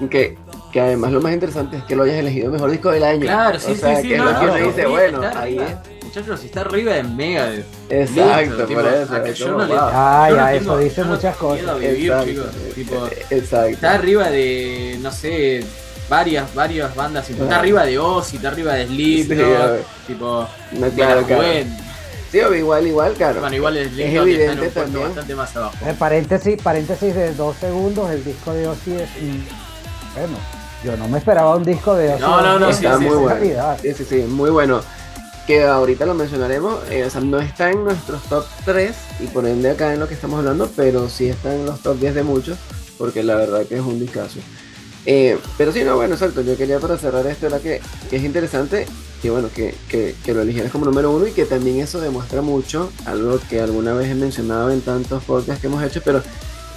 [0.00, 0.08] hay.
[0.08, 0.38] que,
[0.72, 3.22] que además lo más interesante es que lo hayas elegido mejor disco del año.
[3.22, 4.08] Claro, sí, o sea, sí, sí.
[4.08, 5.80] que no, lo que no, uno no, dice, bueno, está ahí arriba.
[5.98, 6.04] es.
[6.04, 7.66] Muchachos, si está arriba de Megadeth.
[7.88, 9.16] Exacto, Listo, tipo, por eso.
[9.24, 9.80] es yo como, no le- wow.
[9.92, 11.78] Ah, no tengo- eso dice yo muchas cosas.
[11.78, 12.74] vivir, Exacto, chicos.
[12.74, 13.66] Tipo, Exacto.
[13.68, 15.64] está arriba de, no sé,
[16.08, 17.26] varias, varias bandas.
[17.26, 21.26] tipo, Está arriba de Ozzy, está arriba de Sí, Slipknot, tipo, No, claro.
[22.32, 23.40] Sí, o igual, igual, claro.
[23.40, 25.04] Bueno, igual es Slipknot está en evidente un puesto también.
[25.06, 25.74] bastante más abajo.
[25.86, 29.08] Eh, paréntesis, paréntesis de dos segundos, el disco de Ozzy es
[30.16, 30.36] bueno,
[30.84, 32.22] yo no me esperaba un disco de Ozzy.
[32.22, 33.36] No, no, no, sí, está sí, muy esa bueno.
[33.38, 33.78] calidad.
[33.80, 34.80] Sí, sí, sí, muy bueno.
[35.46, 39.46] Que ahorita lo mencionaremos, eh, o sea, no está en nuestros top 3 y por
[39.46, 42.22] ende acá en lo que estamos hablando, pero sí está en los top 10 de
[42.22, 42.58] muchos,
[42.98, 44.38] porque la verdad que es un discazo.
[45.06, 48.22] Eh, pero sí, no, bueno, exacto, yo quería para cerrar esto, era que, que es
[48.22, 48.86] interesante
[49.20, 52.40] que bueno, que, que, que lo eligieras como número uno y que también eso demuestra
[52.42, 56.22] mucho, algo que alguna vez he mencionado en tantos podcasts que hemos hecho, pero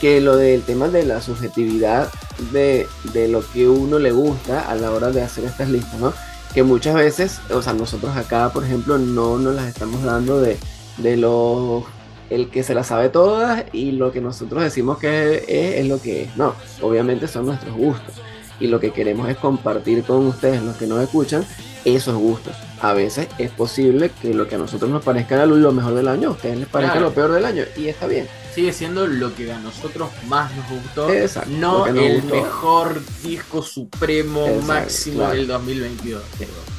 [0.03, 2.09] que lo del tema de la subjetividad
[2.51, 6.11] de, de lo que uno le gusta a la hora de hacer estas listas, ¿no?
[6.53, 10.57] Que muchas veces, o sea, nosotros acá, por ejemplo, no nos las estamos dando de,
[10.97, 11.85] de lo
[12.29, 16.01] el que se las sabe todas y lo que nosotros decimos que es, es lo
[16.01, 16.35] que es.
[16.35, 18.15] No, obviamente son nuestros gustos.
[18.59, 21.45] Y lo que queremos es compartir con ustedes, los que nos escuchan,
[21.85, 22.53] esos gustos.
[22.81, 26.27] A veces es posible que lo que a nosotros nos parezca lo mejor del año,
[26.27, 27.07] a ustedes les parezca Claro.
[27.07, 27.63] lo peor del año.
[27.77, 28.27] Y está bien.
[28.53, 31.09] Sigue siendo lo que a nosotros más nos gustó.
[31.11, 32.35] Exacto, no nos el gustó.
[32.35, 35.33] mejor disco supremo Exacto, máximo claro.
[35.35, 36.23] del 2022.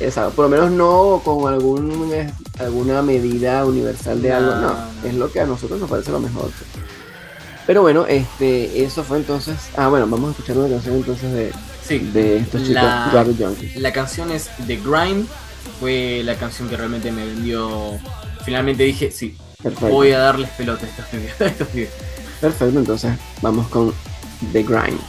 [0.00, 4.60] Exacto, por lo menos no con algún, eh, alguna medida universal de No, algo, no,
[4.72, 5.08] no.
[5.08, 6.50] es lo que a nosotros nos parece lo mejor.
[7.66, 11.52] Pero bueno, este, eso fue entonces, ah bueno, vamos a escuchar una canción entonces de,
[11.86, 13.26] Sí, de estos chicos, La-.
[13.76, 15.26] La canción es The Grind.
[15.80, 17.98] Fue la canción que realmente me vendió.
[18.44, 21.90] Finalmente dije, sí, Perfecto, voy a darles pelota a estos pibes, a estos pibes.
[22.38, 23.94] perfecto, entonces vamos con
[24.52, 25.00] The Grind.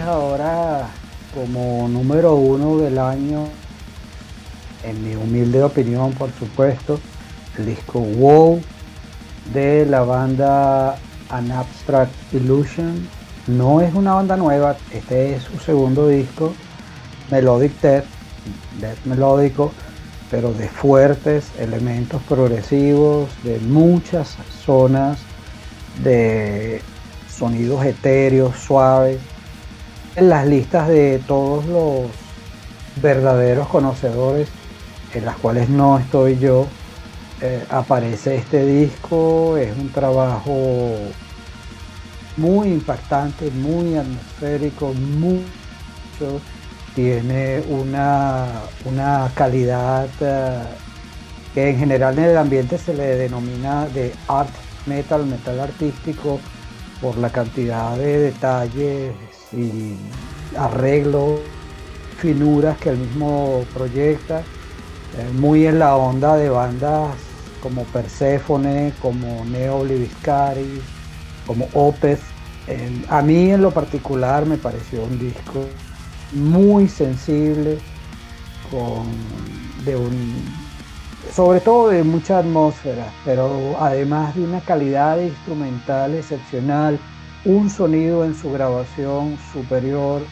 [0.00, 0.88] Ahora
[1.34, 3.48] como número uno del año,
[4.82, 7.00] en mi humilde opinión, por supuesto,
[7.58, 8.60] el disco Wow
[9.52, 10.96] de la banda
[11.28, 13.08] An Abstract Illusion.
[13.46, 16.54] No es una banda nueva, este es su segundo disco,
[17.30, 18.04] Melodic Death,
[18.80, 19.72] Death melódico,
[20.30, 25.18] pero de fuertes elementos progresivos, de muchas zonas
[26.02, 26.80] de
[27.28, 29.18] sonidos etéreos, suaves.
[30.16, 32.02] En las listas de todos los
[33.02, 34.48] verdaderos conocedores,
[35.12, 36.68] en las cuales no estoy yo,
[37.40, 39.56] eh, aparece este disco.
[39.56, 40.94] Es un trabajo
[42.36, 46.40] muy impactante, muy atmosférico, mucho.
[46.94, 48.46] Tiene una,
[48.84, 50.62] una calidad eh,
[51.54, 54.54] que en general en el ambiente se le denomina de art
[54.86, 56.38] metal, metal artístico,
[57.00, 59.12] por la cantidad de detalles
[59.56, 59.96] y
[60.56, 61.40] arreglos,
[62.18, 67.16] finuras que el mismo proyecta, eh, muy en la onda de bandas
[67.62, 70.80] como Persephone, como Neo Obliviscari,
[71.46, 72.20] como Opeth.
[73.08, 75.66] a mí en lo particular me pareció un disco
[76.32, 77.78] muy sensible,
[78.70, 79.06] con,
[79.84, 80.44] de un,
[81.32, 86.98] sobre todo de mucha atmósfera, pero además de una calidad instrumental excepcional,
[87.44, 90.22] un sonido en su grabación superior,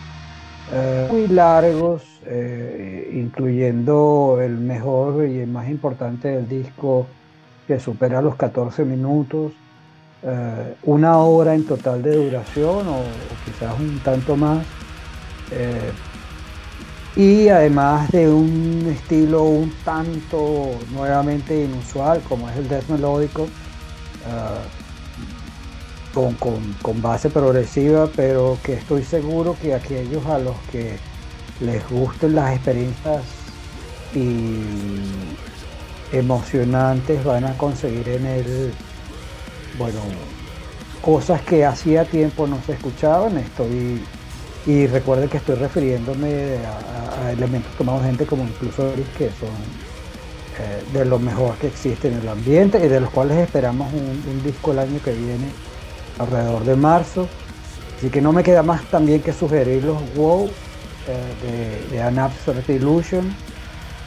[0.72, 7.06] eh, muy largos, eh, incluyendo el mejor y el más importante del disco
[7.66, 9.52] que supera los 14 minutos,
[10.22, 13.02] eh, una hora en total de duración o,
[13.44, 14.64] quizás un tanto más.
[17.14, 23.48] Y además de un estilo un tanto nuevamente inusual como es el death melódico
[26.16, 26.30] ah,
[26.82, 30.98] con, base progresiva pero que estoy seguro que aquellos a los que
[31.60, 33.22] les gusten las experiencias
[34.14, 34.60] y
[36.12, 38.72] emocionantes van a conseguir en él
[39.78, 40.00] bueno
[41.02, 43.36] cosas que hacía tiempo no se escuchaban.
[43.36, 44.00] Estoy
[44.64, 49.48] y recuerden que estoy refiriéndome a, elementos tomados gente como incluso que son
[50.58, 54.42] eh, de lo mejor que existe en el ambiente y de los cuales esperamos un,
[54.44, 55.50] disco el año que viene,
[56.18, 57.28] alrededor de marzo.
[57.96, 60.50] Así que no me queda más también que sugerirlos WoW
[61.08, 62.18] eh, de, de An
[62.68, 63.34] Illusion,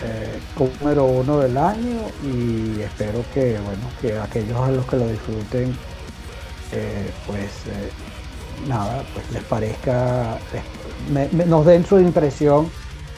[0.04, 0.40] eh,
[0.82, 5.76] número uno del año y espero que bueno que aquellos a los que lo disfruten
[7.26, 7.50] pues
[8.68, 10.38] nada, pues les parezca,
[11.48, 12.70] nos den su impresión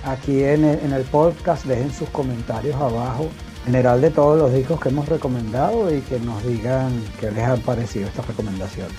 [0.03, 3.29] aquí en el, podcast, dejen sus comentarios abajo,
[3.67, 7.61] general de todos los discos que hemos recomendado y que nos digan qué les han
[7.61, 8.95] parecido estas recomendaciones.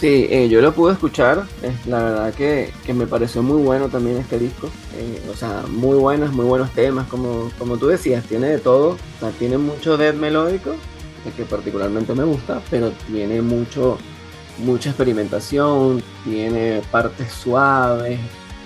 [0.00, 1.44] Sí, eh, yo lo pude escuchar,
[1.86, 6.32] la verdad que, me pareció muy bueno también este disco, eh, o sea, muy buenos,
[6.32, 10.16] muy buenos temas, como, como tú decías, tiene de todo, o sea, tiene mucho death
[10.16, 10.76] melódico,
[11.36, 13.96] que particularmente me gusta, pero tiene mucho
[14.58, 18.20] mucha experimentación, tiene partes suaves,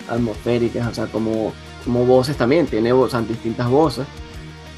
[0.08, 1.52] atmosféricas, o sea, como,
[1.88, 2.92] como voces también, tiene
[3.26, 4.06] distintas voces,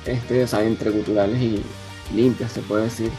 [0.07, 1.61] este, o sea, entre guturales y
[2.15, 3.11] limpias, se puede decir.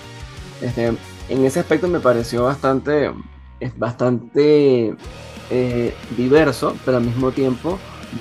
[0.61, 0.93] Este,
[1.27, 3.11] en ese aspecto me pareció bastante,
[3.75, 4.95] bastante
[5.49, 7.77] eh, diverso, pero al mismo tiempo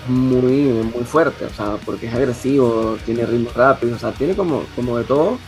[0.08, 4.64] muy, muy fuerte, o sea, porque es agresivo, tiene ritmos rápidos, o sea, tiene como,
[4.74, 5.38] como de todo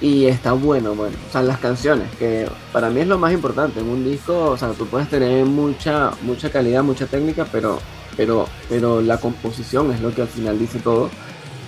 [0.00, 1.16] y está bueno, bueno.
[1.28, 3.80] O sea, las canciones, que para mí es lo más importante.
[3.80, 7.80] En un disco, o sea, tú puedes tener mucha, mucha calidad, mucha técnica, pero,
[8.16, 11.10] pero, pero la composición es lo que al final dice todo.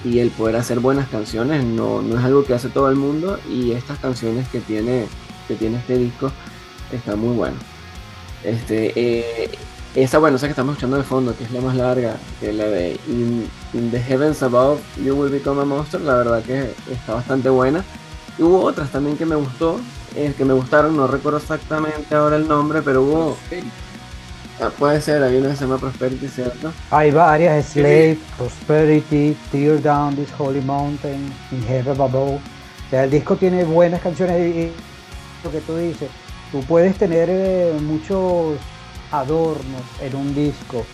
[0.05, 3.39] Y el poder hacer buenas canciones no, no es algo que hace todo el mundo.
[3.51, 5.07] Y estas canciones que tiene,
[5.49, 6.31] que tiene este disco
[6.93, 7.61] están muy buenas.
[8.45, 9.51] Este, eh,
[9.95, 12.67] esa, bueno, esa que estamos escuchando de fondo, que es la más larga, que la
[12.67, 13.49] de In,
[13.91, 17.85] the Heavens Above, You Will Become a Monster, la verdad que está bastante buena
[18.39, 19.81] hubo otras también que me gustó,
[20.15, 23.37] eh, que me gustaron, no recuerdo exactamente ahora el nombre, pero hubo...
[24.59, 26.73] Ah, puede ser, hay una que se llama Prosperity, ¿cierto?
[26.91, 32.37] Hay varias, Slave, Prosperity, Tear Down This Holy Mountain, In Heaven Above.
[32.37, 32.41] O
[32.91, 34.73] sea, el disco tiene buenas canciones y
[35.45, 36.09] lo que tú dices,
[36.51, 38.57] tú puedes tener eh, muchos
[39.13, 40.87] adornos en un disco.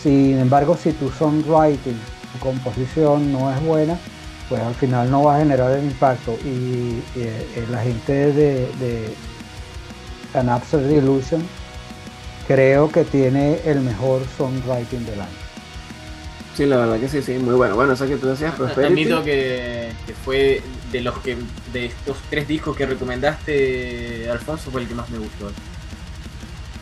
[0.00, 1.98] Sin embargo, si tu songwriting,
[2.32, 3.98] tu composición no es buena,
[4.48, 6.36] pues al final no va a generar el impacto.
[6.44, 9.14] Y, eh, la gente de, de
[10.34, 11.42] An Absurd Illusion
[12.48, 15.30] creo que tiene el mejor songwriting del año.
[16.56, 17.76] Sí, la verdad que sí, sí, muy bueno.
[17.76, 18.92] Bueno, eso que tú decías, Prosperity.
[18.92, 20.60] Admito que, que fue
[20.90, 21.36] de los que
[21.72, 25.52] de estos tres discos que recomendaste, Alfonso, fue el que más me gustó.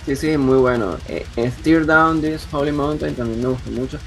[0.06, 0.96] Sí, sí, muy bueno.
[1.08, 3.98] Eh, eh, Steer Down This Holy Mountain también me gustó mucho.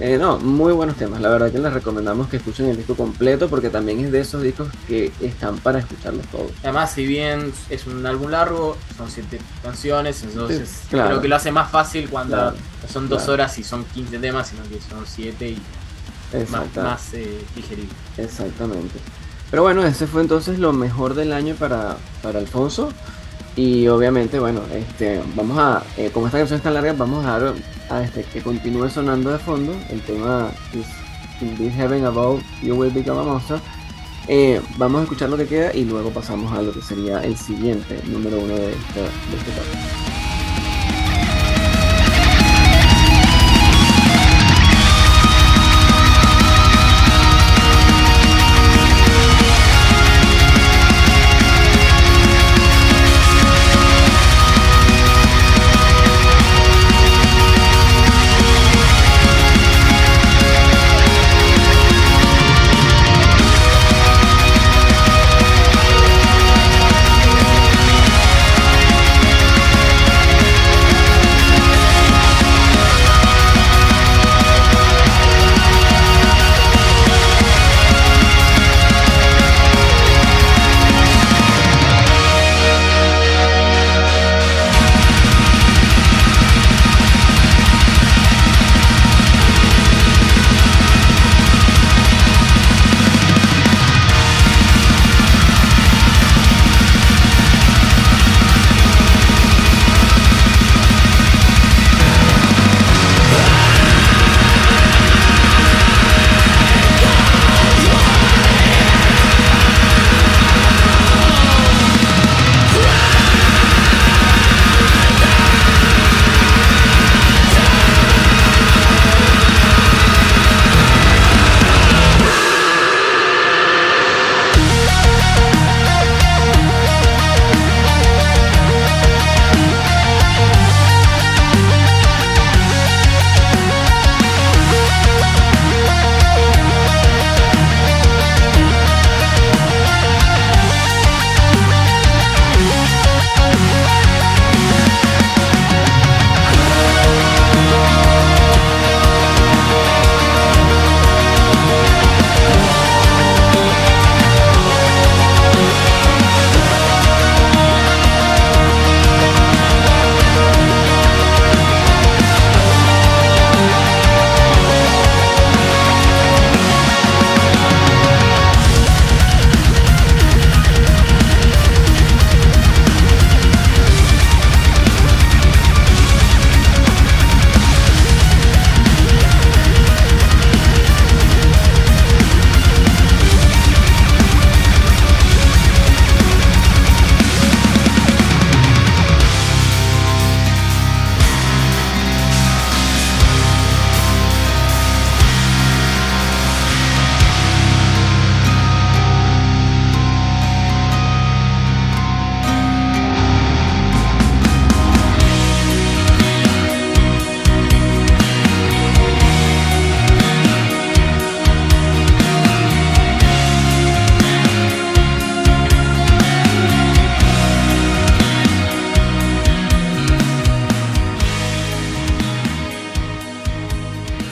[0.00, 1.20] Eh, no, muy buenos temas.
[1.20, 4.42] La verdad que les recomendamos que escuchen el disco completo porque también es de esos
[4.42, 6.50] discos que están para escucharlos todos.
[6.64, 11.10] Además, si bien es un álbum largo, son siete canciones, entonces Sí, claro.
[11.10, 12.56] creo que lo hace más fácil cuando Claro,
[12.92, 13.32] son dos claro.
[13.34, 15.62] horas y son 15 temas, sino que son siete y
[16.50, 17.92] más, más eh, digerible.
[18.18, 18.98] Exactamente.
[19.50, 22.92] Pero bueno, ese fue entonces lo mejor del año para, para Alfonso.
[23.54, 27.38] Y obviamente, bueno, este, vamos a, eh, como esta canción es tan larga, vamos a
[27.38, 27.54] dar
[27.90, 30.86] a este, que continúe sonando de fondo el tema is
[31.40, 33.60] In This Heaven Above You Will Become a Monster.
[34.28, 37.36] Eh, vamos a escuchar lo que queda y luego pasamos a lo que sería el
[37.36, 40.03] siguiente número uno de este, de este top.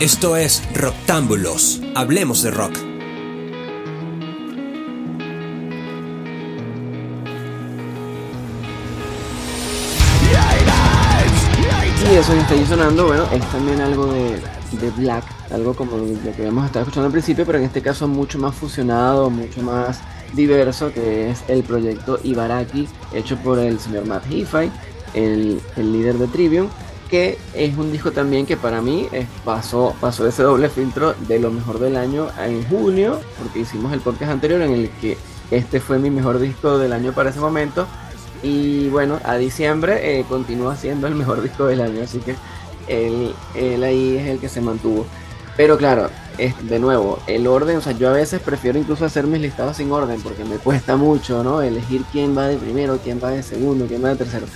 [0.02, 1.80] Esto es Roctámbulos.
[1.94, 2.76] Hablemos de rock.
[12.10, 14.40] Y eso que está ahí sonando, bueno, es también algo de,
[14.72, 18.08] de Black, algo como lo que habíamos estado escuchando al principio, pero en este caso
[18.08, 20.00] mucho más fusionado, mucho más
[20.32, 24.68] diverso, que es el proyecto Ibaraki, hecho por el señor Matt Heafy,
[25.14, 26.66] el, el líder de Trivium,
[27.12, 29.06] que es un disco también que para mí
[29.44, 34.00] pasó, pasó ese doble filtro de lo mejor del año en junio, porque hicimos el
[34.00, 35.18] podcast anterior en el que
[35.50, 37.86] este fue mi mejor disco del año para ese momento.
[38.42, 42.34] Y bueno, a diciembre eh, continúa siendo el mejor disco del año, así que
[42.88, 45.04] él, él ahí es el que se mantuvo.
[45.54, 46.08] Pero claro,
[46.38, 49.76] es, de nuevo, el orden, o sea, yo a veces prefiero incluso hacer mis listados
[49.76, 51.60] sin orden porque me cuesta mucho, ¿no?
[51.60, 54.46] Elegir quién va de primero, quién va de segundo, quién va de tercero.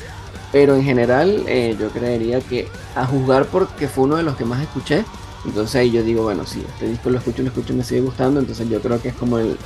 [0.57, 4.47] Pero en general, eh, yo creería que a juzgar porque fue uno de los que
[4.47, 5.05] más escuché,
[5.45, 8.01] entonces ahí yo digo, bueno, sí, este disco lo escucho, lo escucho y me sigue
[8.01, 9.59] gustando, entonces yo creo que es como el,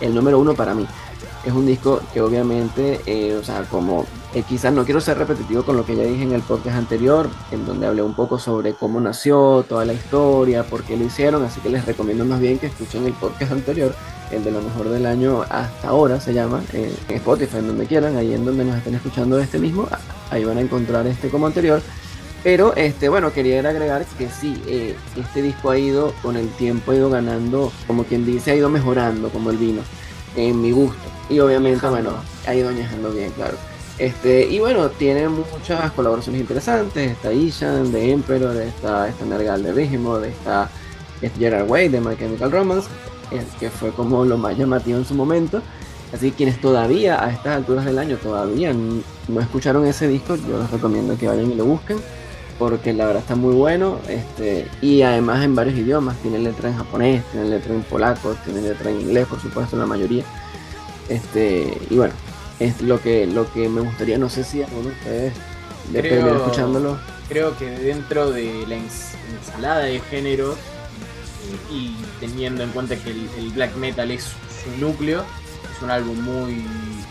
[0.00, 0.86] el número uno para mí.
[1.44, 5.64] Es un disco que obviamente, eh, o sea, como eh, quizás no quiero ser repetitivo
[5.64, 8.72] con lo que ya dije en el podcast anterior, en donde hablé un poco sobre
[8.72, 12.58] cómo nació, toda la historia, por qué lo hicieron, así que les recomiendo más bien
[12.58, 13.94] que escuchen el podcast anterior,
[14.30, 17.86] el de lo mejor del año hasta ahora se llama, eh, en Spotify, en donde
[17.86, 19.88] quieran, ahí en donde nos estén escuchando este mismo,
[20.30, 21.80] ahí van a encontrar este como anterior.
[22.44, 26.92] Pero este, bueno, quería agregar que sí, eh, este disco ha ido con el tiempo,
[26.92, 29.82] ha ido ganando, como quien dice, ha ido mejorando como el vino,
[30.36, 31.02] en mi gusto.
[31.28, 32.12] Y obviamente, bueno,
[32.46, 33.56] ha ido añejando bien, claro.
[33.98, 37.12] Este, y bueno, tiene muchas colaboraciones interesantes.
[37.12, 40.70] Está Ishan de Emperor, está, está Nergal de Behemoth, está,
[41.20, 42.88] está Gerard Way de My Chemical Romance,
[43.60, 45.62] que fue como lo más llamativo en su momento.
[46.12, 50.58] Así que quienes todavía a estas alturas del año todavía no escucharon ese disco, yo
[50.58, 51.98] les recomiendo que vayan y lo busquen
[52.58, 56.16] porque la verdad está muy bueno este y además en varios idiomas.
[56.22, 59.86] Tiene letra en japonés tiene letra en polaco tiene letra en inglés por supuesto la
[59.86, 60.24] mayoría.
[61.08, 62.14] Este y bueno
[62.58, 64.18] es lo que lo que me gustaría.
[64.18, 65.32] No sé si alguno de ustedes
[65.92, 66.98] de escuchándolo
[67.28, 70.56] Creo que dentro de la ens- ensalada de géneros
[71.70, 75.24] y teniendo en cuenta que el, el black metal es su núcleo,
[75.76, 76.64] es un álbum muy,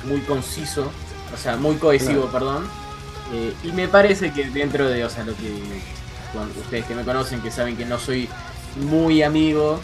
[0.06, 0.92] muy conciso,
[1.34, 2.66] o sea, muy cohesivo, perdón.
[3.34, 5.52] Eh, y me parece que dentro de, o sea, lo que
[6.34, 8.30] con ustedes que me conocen, que saben que no soy
[8.90, 9.80] muy amigo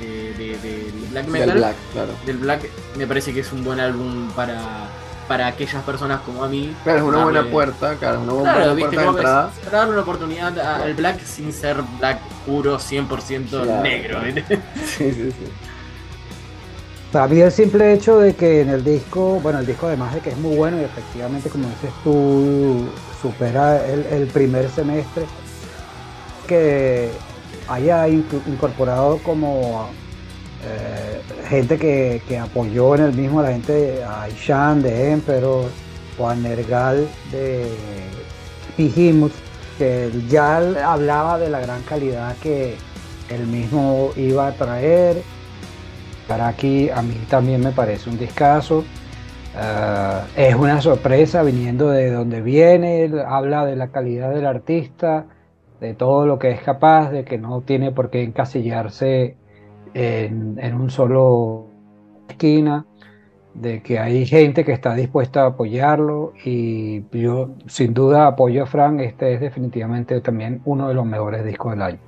[0.00, 3.62] eh, de- del black metal, del black claro del black, me parece que es un
[3.64, 4.88] buen álbum para,
[5.28, 6.74] para aquellas personas como a mí.
[6.84, 9.50] claro es una Darle- buena puerta claro es una buena Claro, puerta viste, de entrada
[9.64, 13.82] para darle una oportunidad a- al black sin ser black puro 100% Claro.
[13.82, 14.20] negro.
[14.20, 14.44] ¿viste?
[14.86, 15.46] sí sí sí
[17.12, 20.20] Para mí el simple hecho de que en el disco, bueno, el disco además de
[20.20, 22.86] que es muy bueno y efectivamente, como dices tú,
[23.22, 25.24] supera el, el primer semestre,
[26.48, 27.10] que
[27.68, 29.88] haya incorporado como
[30.66, 35.66] eh, gente que, apoyó en el mismo, la gente, a Ishan de Emperor
[36.18, 37.66] o Nergal de
[38.78, 39.32] Behemoth,
[39.78, 40.58] que ya
[40.90, 42.76] hablaba de la gran calidad que
[43.28, 45.22] él mismo iba a traer.
[46.28, 48.84] Para aquí a mí también me parece un discazo.
[49.56, 55.26] Ah, es una sorpresa viniendo de donde viene, habla de la calidad del artista,
[55.80, 59.36] de todo lo que es capaz, de que no tiene por qué encasillarse
[59.94, 61.66] en, en un solo
[62.28, 62.86] esquina,
[63.54, 68.66] de que hay gente que está dispuesta a apoyarlo y yo sin duda apoyo a
[68.66, 71.98] Frank, este es definitivamente también uno de los mejores discos del año.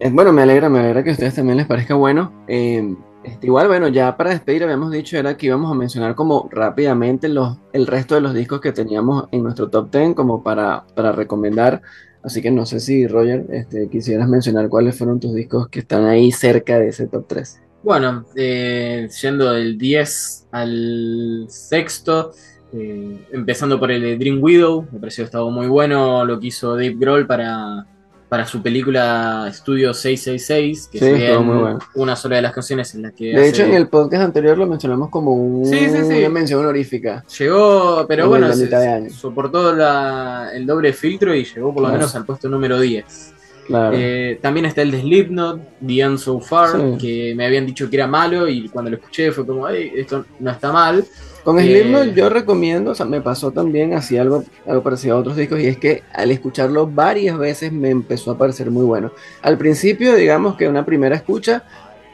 [0.00, 2.32] Eh, Bueno, me alegra, me alegra que a ustedes también les parezca bueno.
[2.48, 6.48] Eh, este, igual, bueno, ya para despedir habíamos dicho era que íbamos a mencionar como
[6.50, 10.84] rápidamente los, el resto de los discos que teníamos en nuestro top 10 como para,
[10.94, 11.80] para recomendar.
[12.24, 16.06] Así que no sé si, Roger, este, quisieras mencionar cuáles fueron tus discos que están
[16.06, 17.60] ahí cerca de ese top 3.
[17.82, 22.32] Bueno, eh, yendo del 10 al sexto,
[22.72, 26.46] eh, empezando por el de Dream Widow, me pareció que estaba muy bueno lo que
[26.46, 27.86] hizo Dave Grohl para,
[28.28, 31.78] para su película Studio 666, que Sí, muy bueno.
[31.94, 34.56] una sola de las canciones en las que De hace- hecho, en el podcast anterior
[34.58, 37.24] lo mencionamos como un- Sí, una mención honorífica.
[37.38, 41.88] Llegó, pero En bueno, la se- soportó la- el doble filtro y llegó por lo
[41.88, 41.98] Claro.
[41.98, 43.33] menos al puesto número 10.
[43.66, 43.96] Claro.
[43.98, 46.98] Eh, también está el de Slipknot, The End So Far, Sí.
[47.00, 50.24] que me habían dicho que era malo y cuando lo escuché fue como, "Ey, esto
[50.40, 51.04] no está mal.
[51.44, 55.20] Con Eh, Slipknot yo recomiendo, o sea, me pasó también así algo, algo parecido a
[55.20, 59.12] otros discos y es que al escucharlo varias veces me empezó a parecer muy bueno.
[59.42, 61.64] Al principio, digamos que una primera escucha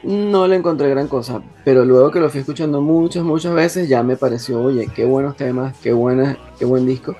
[0.03, 4.01] no le encontré gran cosa, pero luego que lo fui escuchando muchas, muchas veces ya
[4.03, 7.15] me pareció, oye, qué buenos temas, qué buena, qué buen disco.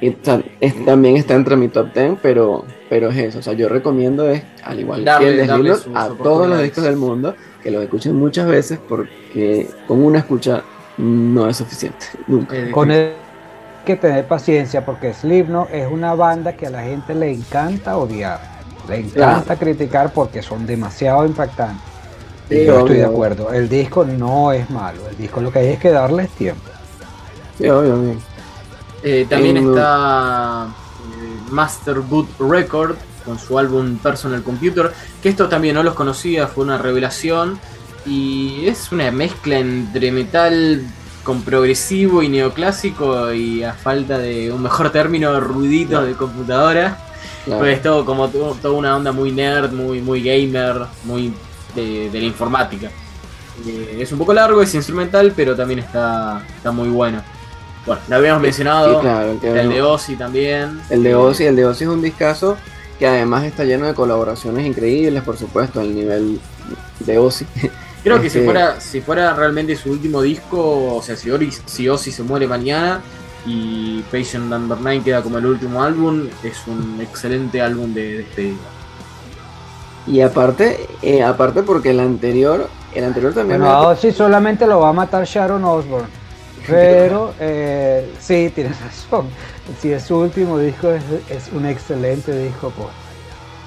[0.00, 3.54] Y ta- es- también está entre mi top 10, pero, pero es eso, o sea,
[3.54, 6.62] yo recomiendo es, al igual Darle- que el de darle Slipknot, sus a todos los
[6.62, 10.62] discos del mundo, que los escuchen muchas veces porque con una escucha
[10.98, 12.56] no es suficiente, nunca.
[12.56, 13.12] Eh, Con él
[13.80, 17.96] hay que tener paciencia porque Slipknot es una banda que a la gente le encanta
[17.96, 18.40] odiar,
[18.88, 21.82] le encanta criticar porque son demasiado impactantes.
[22.48, 25.58] Sí, Y yo estoy de acuerdo, el disco no es malo, el disco lo que
[25.60, 26.62] hay es que darles tiempo.
[27.58, 28.35] Sí, obvio, obvio.
[29.08, 34.92] Eh, también está eh, Master Boot Record con su álbum Personal Computer,
[35.22, 37.58] que esto también no los conocía, fue una revelación
[38.04, 40.82] y es una mezcla entre metal
[41.22, 46.98] con progresivo y neoclásico y a falta de un mejor término, ruiditos de computadora.
[47.44, 47.60] Claro.
[47.60, 51.32] Pues todo como to- toda una onda muy nerd, muy, muy gamer, muy
[51.76, 52.90] de, de la informática.
[53.66, 57.22] Eh, es un poco largo, es instrumental, pero también está, está muy bueno.
[57.86, 58.94] Bueno, lo habíamos mencionado.
[58.94, 60.80] Sí, claro, el que- El de Ozzy también.
[60.90, 62.56] El de Ozzy, el de Ozzy es un discazo
[62.98, 66.40] que además está lleno de colaboraciones increíbles, por supuesto, al nivel
[67.00, 67.46] de Ozzy.
[68.02, 71.50] Creo que si Este- fuera, si fuera realmente su último disco, o sea, si, Ori,
[71.66, 73.00] si Ozzy se muere mañana
[73.44, 78.56] y Patient Number 9 queda como el último álbum, es un excelente álbum de despedida.
[80.06, 84.66] Y aparte, eh, aparte porque el anterior, el anterior también Bueno, me- a Ozzy solamente
[84.66, 86.08] lo va a matar Sharon Osbourne.
[86.68, 89.26] Pero eh, sí, tienes razón.
[89.80, 92.72] Si es su último disco, es, es un excelente disco.
[92.76, 92.88] Pues.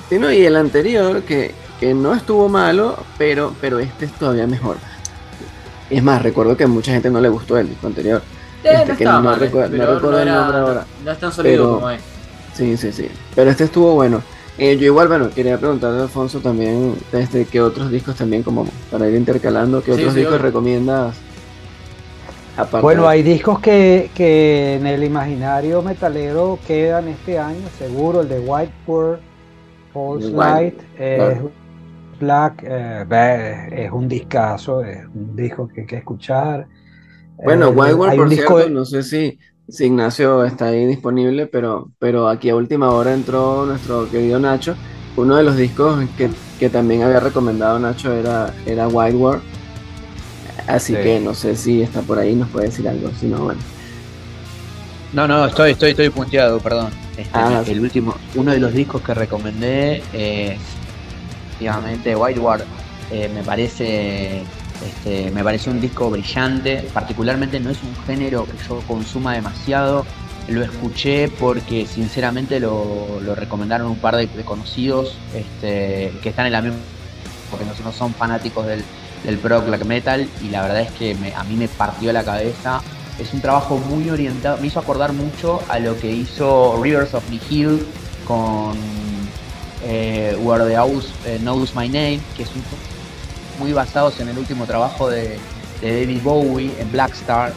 [0.09, 4.47] Sí, no, y el anterior, que, que no estuvo malo, pero, pero este es todavía
[4.47, 4.77] mejor.
[5.89, 8.21] Es más, recuerdo que a mucha gente no le gustó el disco anterior.
[8.63, 10.85] Eh, Este, no que no mal, recuerdo- no recuerdo el era- nombre ahora.
[11.05, 12.01] no es tan sólido como es.
[12.53, 13.07] Sí, sí, sí.
[13.35, 14.21] Pero este estuvo bueno.
[14.57, 18.67] Eh, yo igual, bueno, quería preguntarle a Alfonso también, este, ¿qué otros discos también, como
[18.91, 21.15] para ir intercalando, qué Sí, otros sí, discos recomiendas?
[22.59, 28.21] Aparte Bueno, hay discos que, que en el imaginario metalero quedan este año, seguro.
[28.21, 29.19] El de White World,
[29.93, 31.41] False White, Light, eh.
[32.19, 33.05] Black, eh,
[33.71, 36.67] es un discazo, es un disco que hay que escuchar.
[37.45, 40.43] Bueno, Eh, Wild World, hay por un disco cierto, de- no sé si, si Ignacio
[40.43, 44.75] está ahí disponible, pero, pero aquí a última hora entró nuestro querido Nacho.
[45.15, 46.29] Uno de los discos que,
[46.59, 49.41] que también había recomendado Nacho era, era Wild World.
[50.69, 51.01] Así Sí.
[51.01, 53.09] que no sé si está por ahí, nos puede decir algo.
[53.19, 53.59] Si no, bueno.
[55.13, 56.91] No, no, estoy, estoy, estoy punteado, perdón.
[57.17, 60.59] Este, Ah, el último, uno de los discos que recomendé es
[61.49, 62.61] efectivamente White Ward.
[63.11, 64.43] Eh, me parece,
[64.85, 66.87] este, me pareció un disco brillante.
[66.93, 70.05] Particularmente no es un género que yo consuma demasiado.
[70.47, 76.45] Lo escuché porque sinceramente lo, lo recomendaron un par de, de conocidos este, que están
[76.47, 76.77] en la misma
[77.51, 78.83] porque no, no son fanáticos del,
[79.23, 82.81] del pro black metal y la verdad es que a mí me partió la cabeza.
[83.19, 87.29] Es un trabajo muy orientado, me hizo acordar mucho a lo que hizo Rivers of
[87.29, 87.85] Nihil
[88.25, 88.77] con
[89.83, 92.49] eh, Where the House eh, Knows My Name, que es
[93.59, 95.37] muy basados en el último trabajo de,
[95.81, 97.53] David Bowie en Black Star.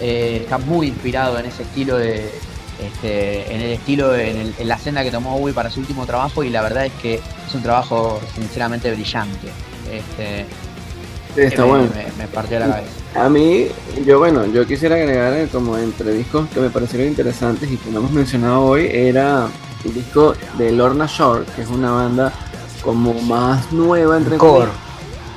[0.00, 2.30] Eh, está muy inspirado en ese estilo de.
[2.78, 6.50] Este, en el estilo, en, la senda que tomó Bowie para su último trabajo y
[6.50, 9.48] la verdad es que es un trabajo sinceramente brillante.
[9.90, 10.44] Este,
[11.44, 11.88] está me, bueno.
[11.94, 12.88] me- me partió la cabeza.
[13.14, 13.68] A mí,
[14.06, 17.90] yo bueno, yo quisiera agregar eh, como entre discos que me parecieron interesantes y que
[17.90, 19.46] no hemos mencionado hoy, era
[19.84, 22.32] el disco de Lorna Shore, que es una banda
[22.82, 24.70] como más nueva entre Core.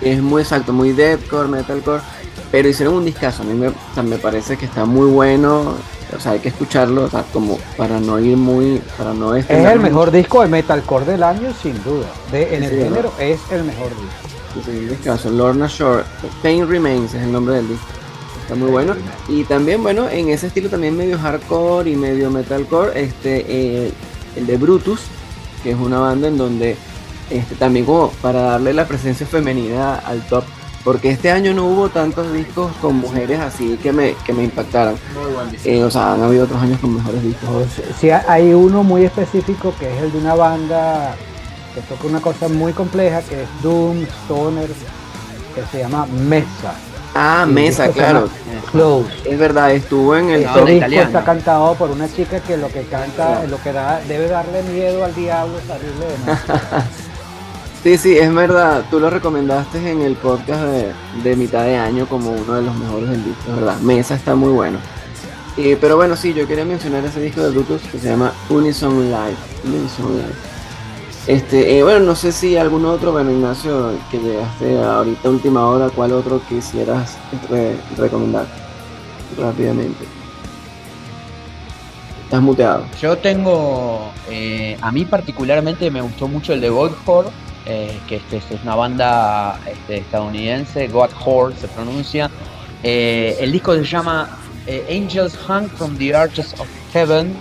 [0.01, 2.01] Es muy exacto, muy deathcore, metalcore,
[2.51, 5.73] pero hicieron un discazo, a mí me, o sea, me parece que está muy bueno,
[6.15, 9.49] o sea, hay que escucharlo, o sea, como para no ir muy, para no Es
[9.49, 12.07] el mejor disco de metalcore del año, sin duda.
[12.31, 14.38] De, en el Sí, género es el mejor disco.
[14.89, 16.03] Discazo, Lorna Shore,
[16.41, 17.85] Pain Remains es el nombre del disco.
[18.41, 18.95] Está muy bueno.
[19.27, 23.93] Y también, bueno, en ese estilo también medio hardcore y medio metalcore, este, eh,
[24.35, 25.01] el de Brutus,
[25.61, 26.75] que es una banda en donde
[27.29, 30.43] este, también como para darle la presencia femenina al top,
[30.83, 34.95] porque este año no hubo tantos discos con mujeres así que me, que me impactaran.
[35.63, 37.67] Eh, o sea, han habido otros años con mejores discos.
[37.99, 41.15] Sí, hay uno muy específico que es el de una banda
[41.79, 44.69] que toca una cosa muy compleja que es Doom, Stoner,
[45.55, 46.73] que se llama Mesa.
[47.15, 48.29] Ah, Y Mesa, claro.
[48.71, 49.09] Close.
[49.25, 52.83] Es verdad, estuvo en el Este disco está cantado por una chica que lo que
[52.83, 56.83] canta, lo que da, debe darle miedo al diablo salirle de.
[57.81, 58.83] Sí, sí, es verdad.
[58.91, 60.91] Tú lo recomendaste en el podcast de,
[61.23, 63.77] de mitad de año como uno de los mejores del disco, ¿verdad?
[63.79, 64.79] Mesa está muy bueno.
[65.55, 69.09] Eh, pero bueno, sí, yo quería mencionar ese disco de Brutus que se llama Unison
[69.09, 69.37] Live.
[69.63, 70.48] Unison Live.
[71.29, 75.91] Este, eh, bueno, no sé si algún otro, bueno, Ignacio, que llegaste ahorita última hora,
[75.91, 77.19] ¿cuál otro quisieras
[77.51, 78.47] re- recomendar
[79.37, 80.05] rápidamente?
[82.23, 82.83] Estás muteado.
[82.99, 87.29] Yo tengo, eh, a mí particularmente me gustó mucho el de Godhor,
[87.67, 92.31] eh, que este, es una banda este, estadounidense, Godhor se pronuncia.
[92.81, 94.29] Eh, el disco se llama
[94.89, 97.35] Angels Hung from the Arches of Heaven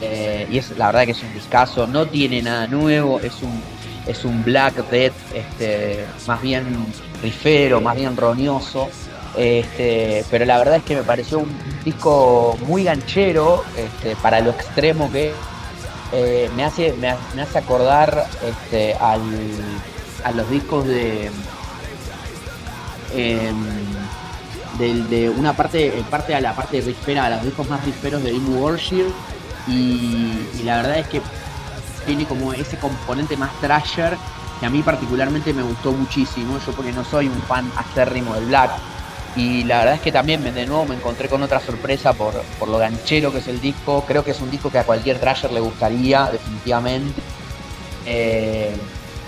[0.00, 3.60] eh, y es la verdad que es un discazo, no tiene nada nuevo, es un
[4.06, 6.64] es un black death este, más bien
[7.22, 8.88] rifero, más bien roñoso.
[9.36, 11.54] Este, pero la verdad es que me pareció un
[11.84, 15.32] disco muy ganchero este, para lo extremo que.
[16.10, 19.20] Eh, me, hace, me, ha- me hace acordar este, al,
[20.24, 21.30] a los discos de,
[24.78, 28.30] del- de una parte, parte a la parte riffera, a los discos más risperos de
[28.32, 29.06] Dimmu Borgir
[29.68, 31.22] y, la verdad es que
[32.06, 34.16] tiene como ese componente más trasher
[34.60, 38.46] que a mí particularmente me gustó muchísimo, yo porque no soy un fan acérrimo del
[38.46, 38.72] Black
[39.36, 42.68] y la verdad es que también de nuevo me encontré con otra sorpresa por, por
[42.68, 45.52] lo ganchero que es el disco, creo que es un disco que a cualquier trasher
[45.52, 47.20] le gustaría definitivamente.
[48.06, 48.74] Eh,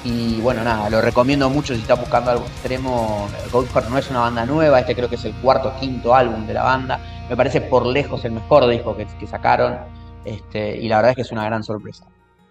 [0.03, 3.29] Y bueno, nada, lo recomiendo mucho si está buscando algo extremo.
[3.53, 6.47] Goldheart no es una banda nueva, este creo que es el cuarto o quinto álbum
[6.47, 6.99] de la banda.
[7.29, 10.00] Me parece por lejos el mejor disco que sacaron.
[10.25, 12.07] Este, y la verdad es que es una gran sorpresa.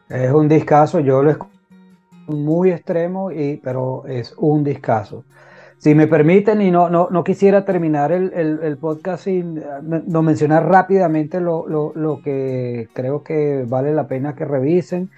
[0.10, 1.52] Es un discazo, yo lo escucho
[2.28, 5.24] muy extremo, y, pero es un discazo.
[5.78, 9.64] Si me permiten, y no, no, no quisiera terminar el, el, podcast sin
[10.08, 15.10] no mencionar rápidamente lo, lo, lo, que creo que vale la pena que revisen.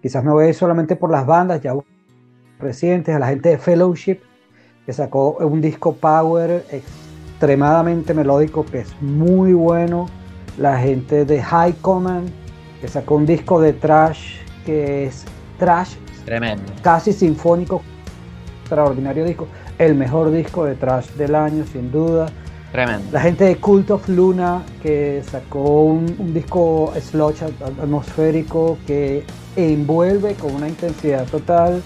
[0.00, 1.74] Quizás me voy solamente por las bandas ya
[2.58, 4.20] recientes, a la gente de Fellowship,
[4.86, 10.06] que sacó un disco Power extremadamente melódico, que es muy bueno.
[10.58, 12.30] La gente de High Command,
[12.80, 15.24] que sacó un disco de trash, que es
[15.58, 15.94] trash.
[16.24, 16.72] Tremendo.
[16.82, 17.82] Casi sinfónico,
[18.62, 19.46] extraordinario disco
[19.78, 22.26] el mejor disco de trash del año, sin duda.
[22.72, 23.06] Tremendo.
[23.12, 29.24] La gente de Cult of Luna, que sacó un, un disco sludge atmosférico que
[29.56, 31.82] envuelve con una intensidad total.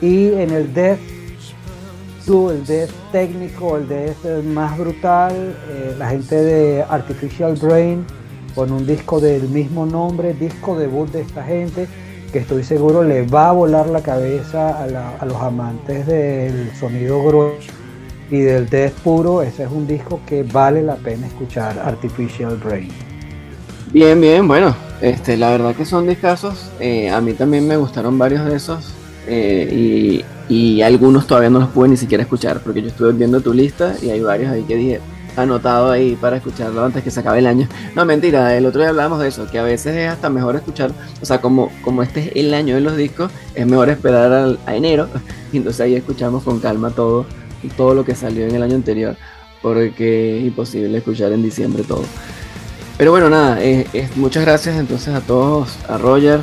[0.00, 1.00] Y en el death,
[2.28, 5.32] el death técnico, el death más brutal,
[5.70, 8.04] eh, la gente de Artificial Brain,
[8.54, 11.88] con un disco del mismo nombre, disco debut de esta gente
[12.30, 17.24] que estoy seguro le va a volar la cabeza a, la, los amantes del sonido
[17.24, 17.72] grueso
[18.30, 19.40] y del death puro.
[19.40, 22.90] Ese es un disco que vale la pena escuchar, Artificial Brain.
[23.90, 26.70] Bien, bien, bueno, este, la verdad que son discasos.
[26.78, 28.97] Eh, a mí también me gustaron varios de esos
[29.28, 33.40] eh, y, y, algunos todavía no los pude ni siquiera escuchar porque yo estuve viendo
[33.40, 35.00] tu lista y hay varios ahí que dije,
[35.38, 37.68] anotado ahí para escucharlo antes que se acabe el año.
[37.94, 40.90] No, mentira, el otro día hablábamos de eso, que a veces es hasta mejor escuchar,
[41.20, 44.58] o sea, como, como este es el año de los discos, es mejor esperar al,
[44.66, 45.08] a enero,
[45.52, 47.26] y entonces ahí escuchamos con calma todo,
[47.76, 49.16] todo lo que salió en el año anterior,
[49.62, 52.04] porque es imposible escuchar en diciembre todo.
[52.96, 56.40] Pero bueno, nada, eh, eh, muchas gracias entonces a todos, a Roger,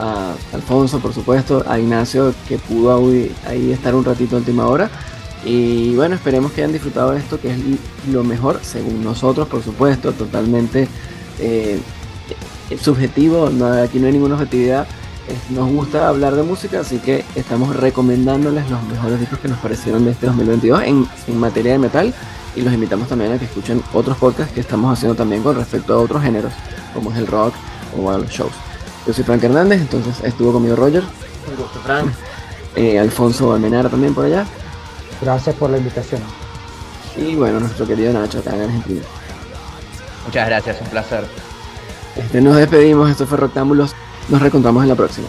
[0.00, 2.96] a Alfonso, por supuesto, a Ignacio, que pudo
[3.46, 4.90] ahí, estar un ratito a última hora.
[5.44, 7.58] Y bueno, esperemos que hayan disfrutado de esto, que es
[8.10, 10.88] lo mejor, según nosotros, por supuesto, totalmente
[11.38, 11.80] eh,
[12.80, 14.86] subjetivo, no, aquí no hay ninguna objetividad.
[15.50, 20.04] Nos gusta hablar de música, así que estamos recomendándoles los mejores discos que nos parecieron
[20.04, 22.14] de este 2022 en, en materia de metal.
[22.56, 25.94] Y los invitamos también a que escuchen otros podcasts que estamos haciendo también con respecto
[25.94, 26.52] a otros géneros,
[26.92, 27.54] como es el rock
[27.96, 28.69] o a los shows.
[29.06, 31.02] Yo soy Frank Hernández, entonces estuvo conmigo Roger.
[31.02, 32.12] Un gusto, Frank.
[32.76, 34.46] Eh, Alfonso Almenara también por allá.
[35.20, 36.22] Gracias por la invitación.
[37.16, 39.02] Y bueno, nuestro querido Nacho acá en Argentina.
[40.26, 41.24] Muchas gracias, un placer.
[42.16, 43.94] Este, nos despedimos, esto fue Rectángulos.
[44.28, 45.28] Nos reencontramos en la próxima.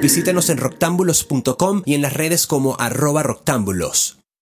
[0.00, 4.19] Visítanos en roctámbulos.com y en las redes como arroba roctámbulos.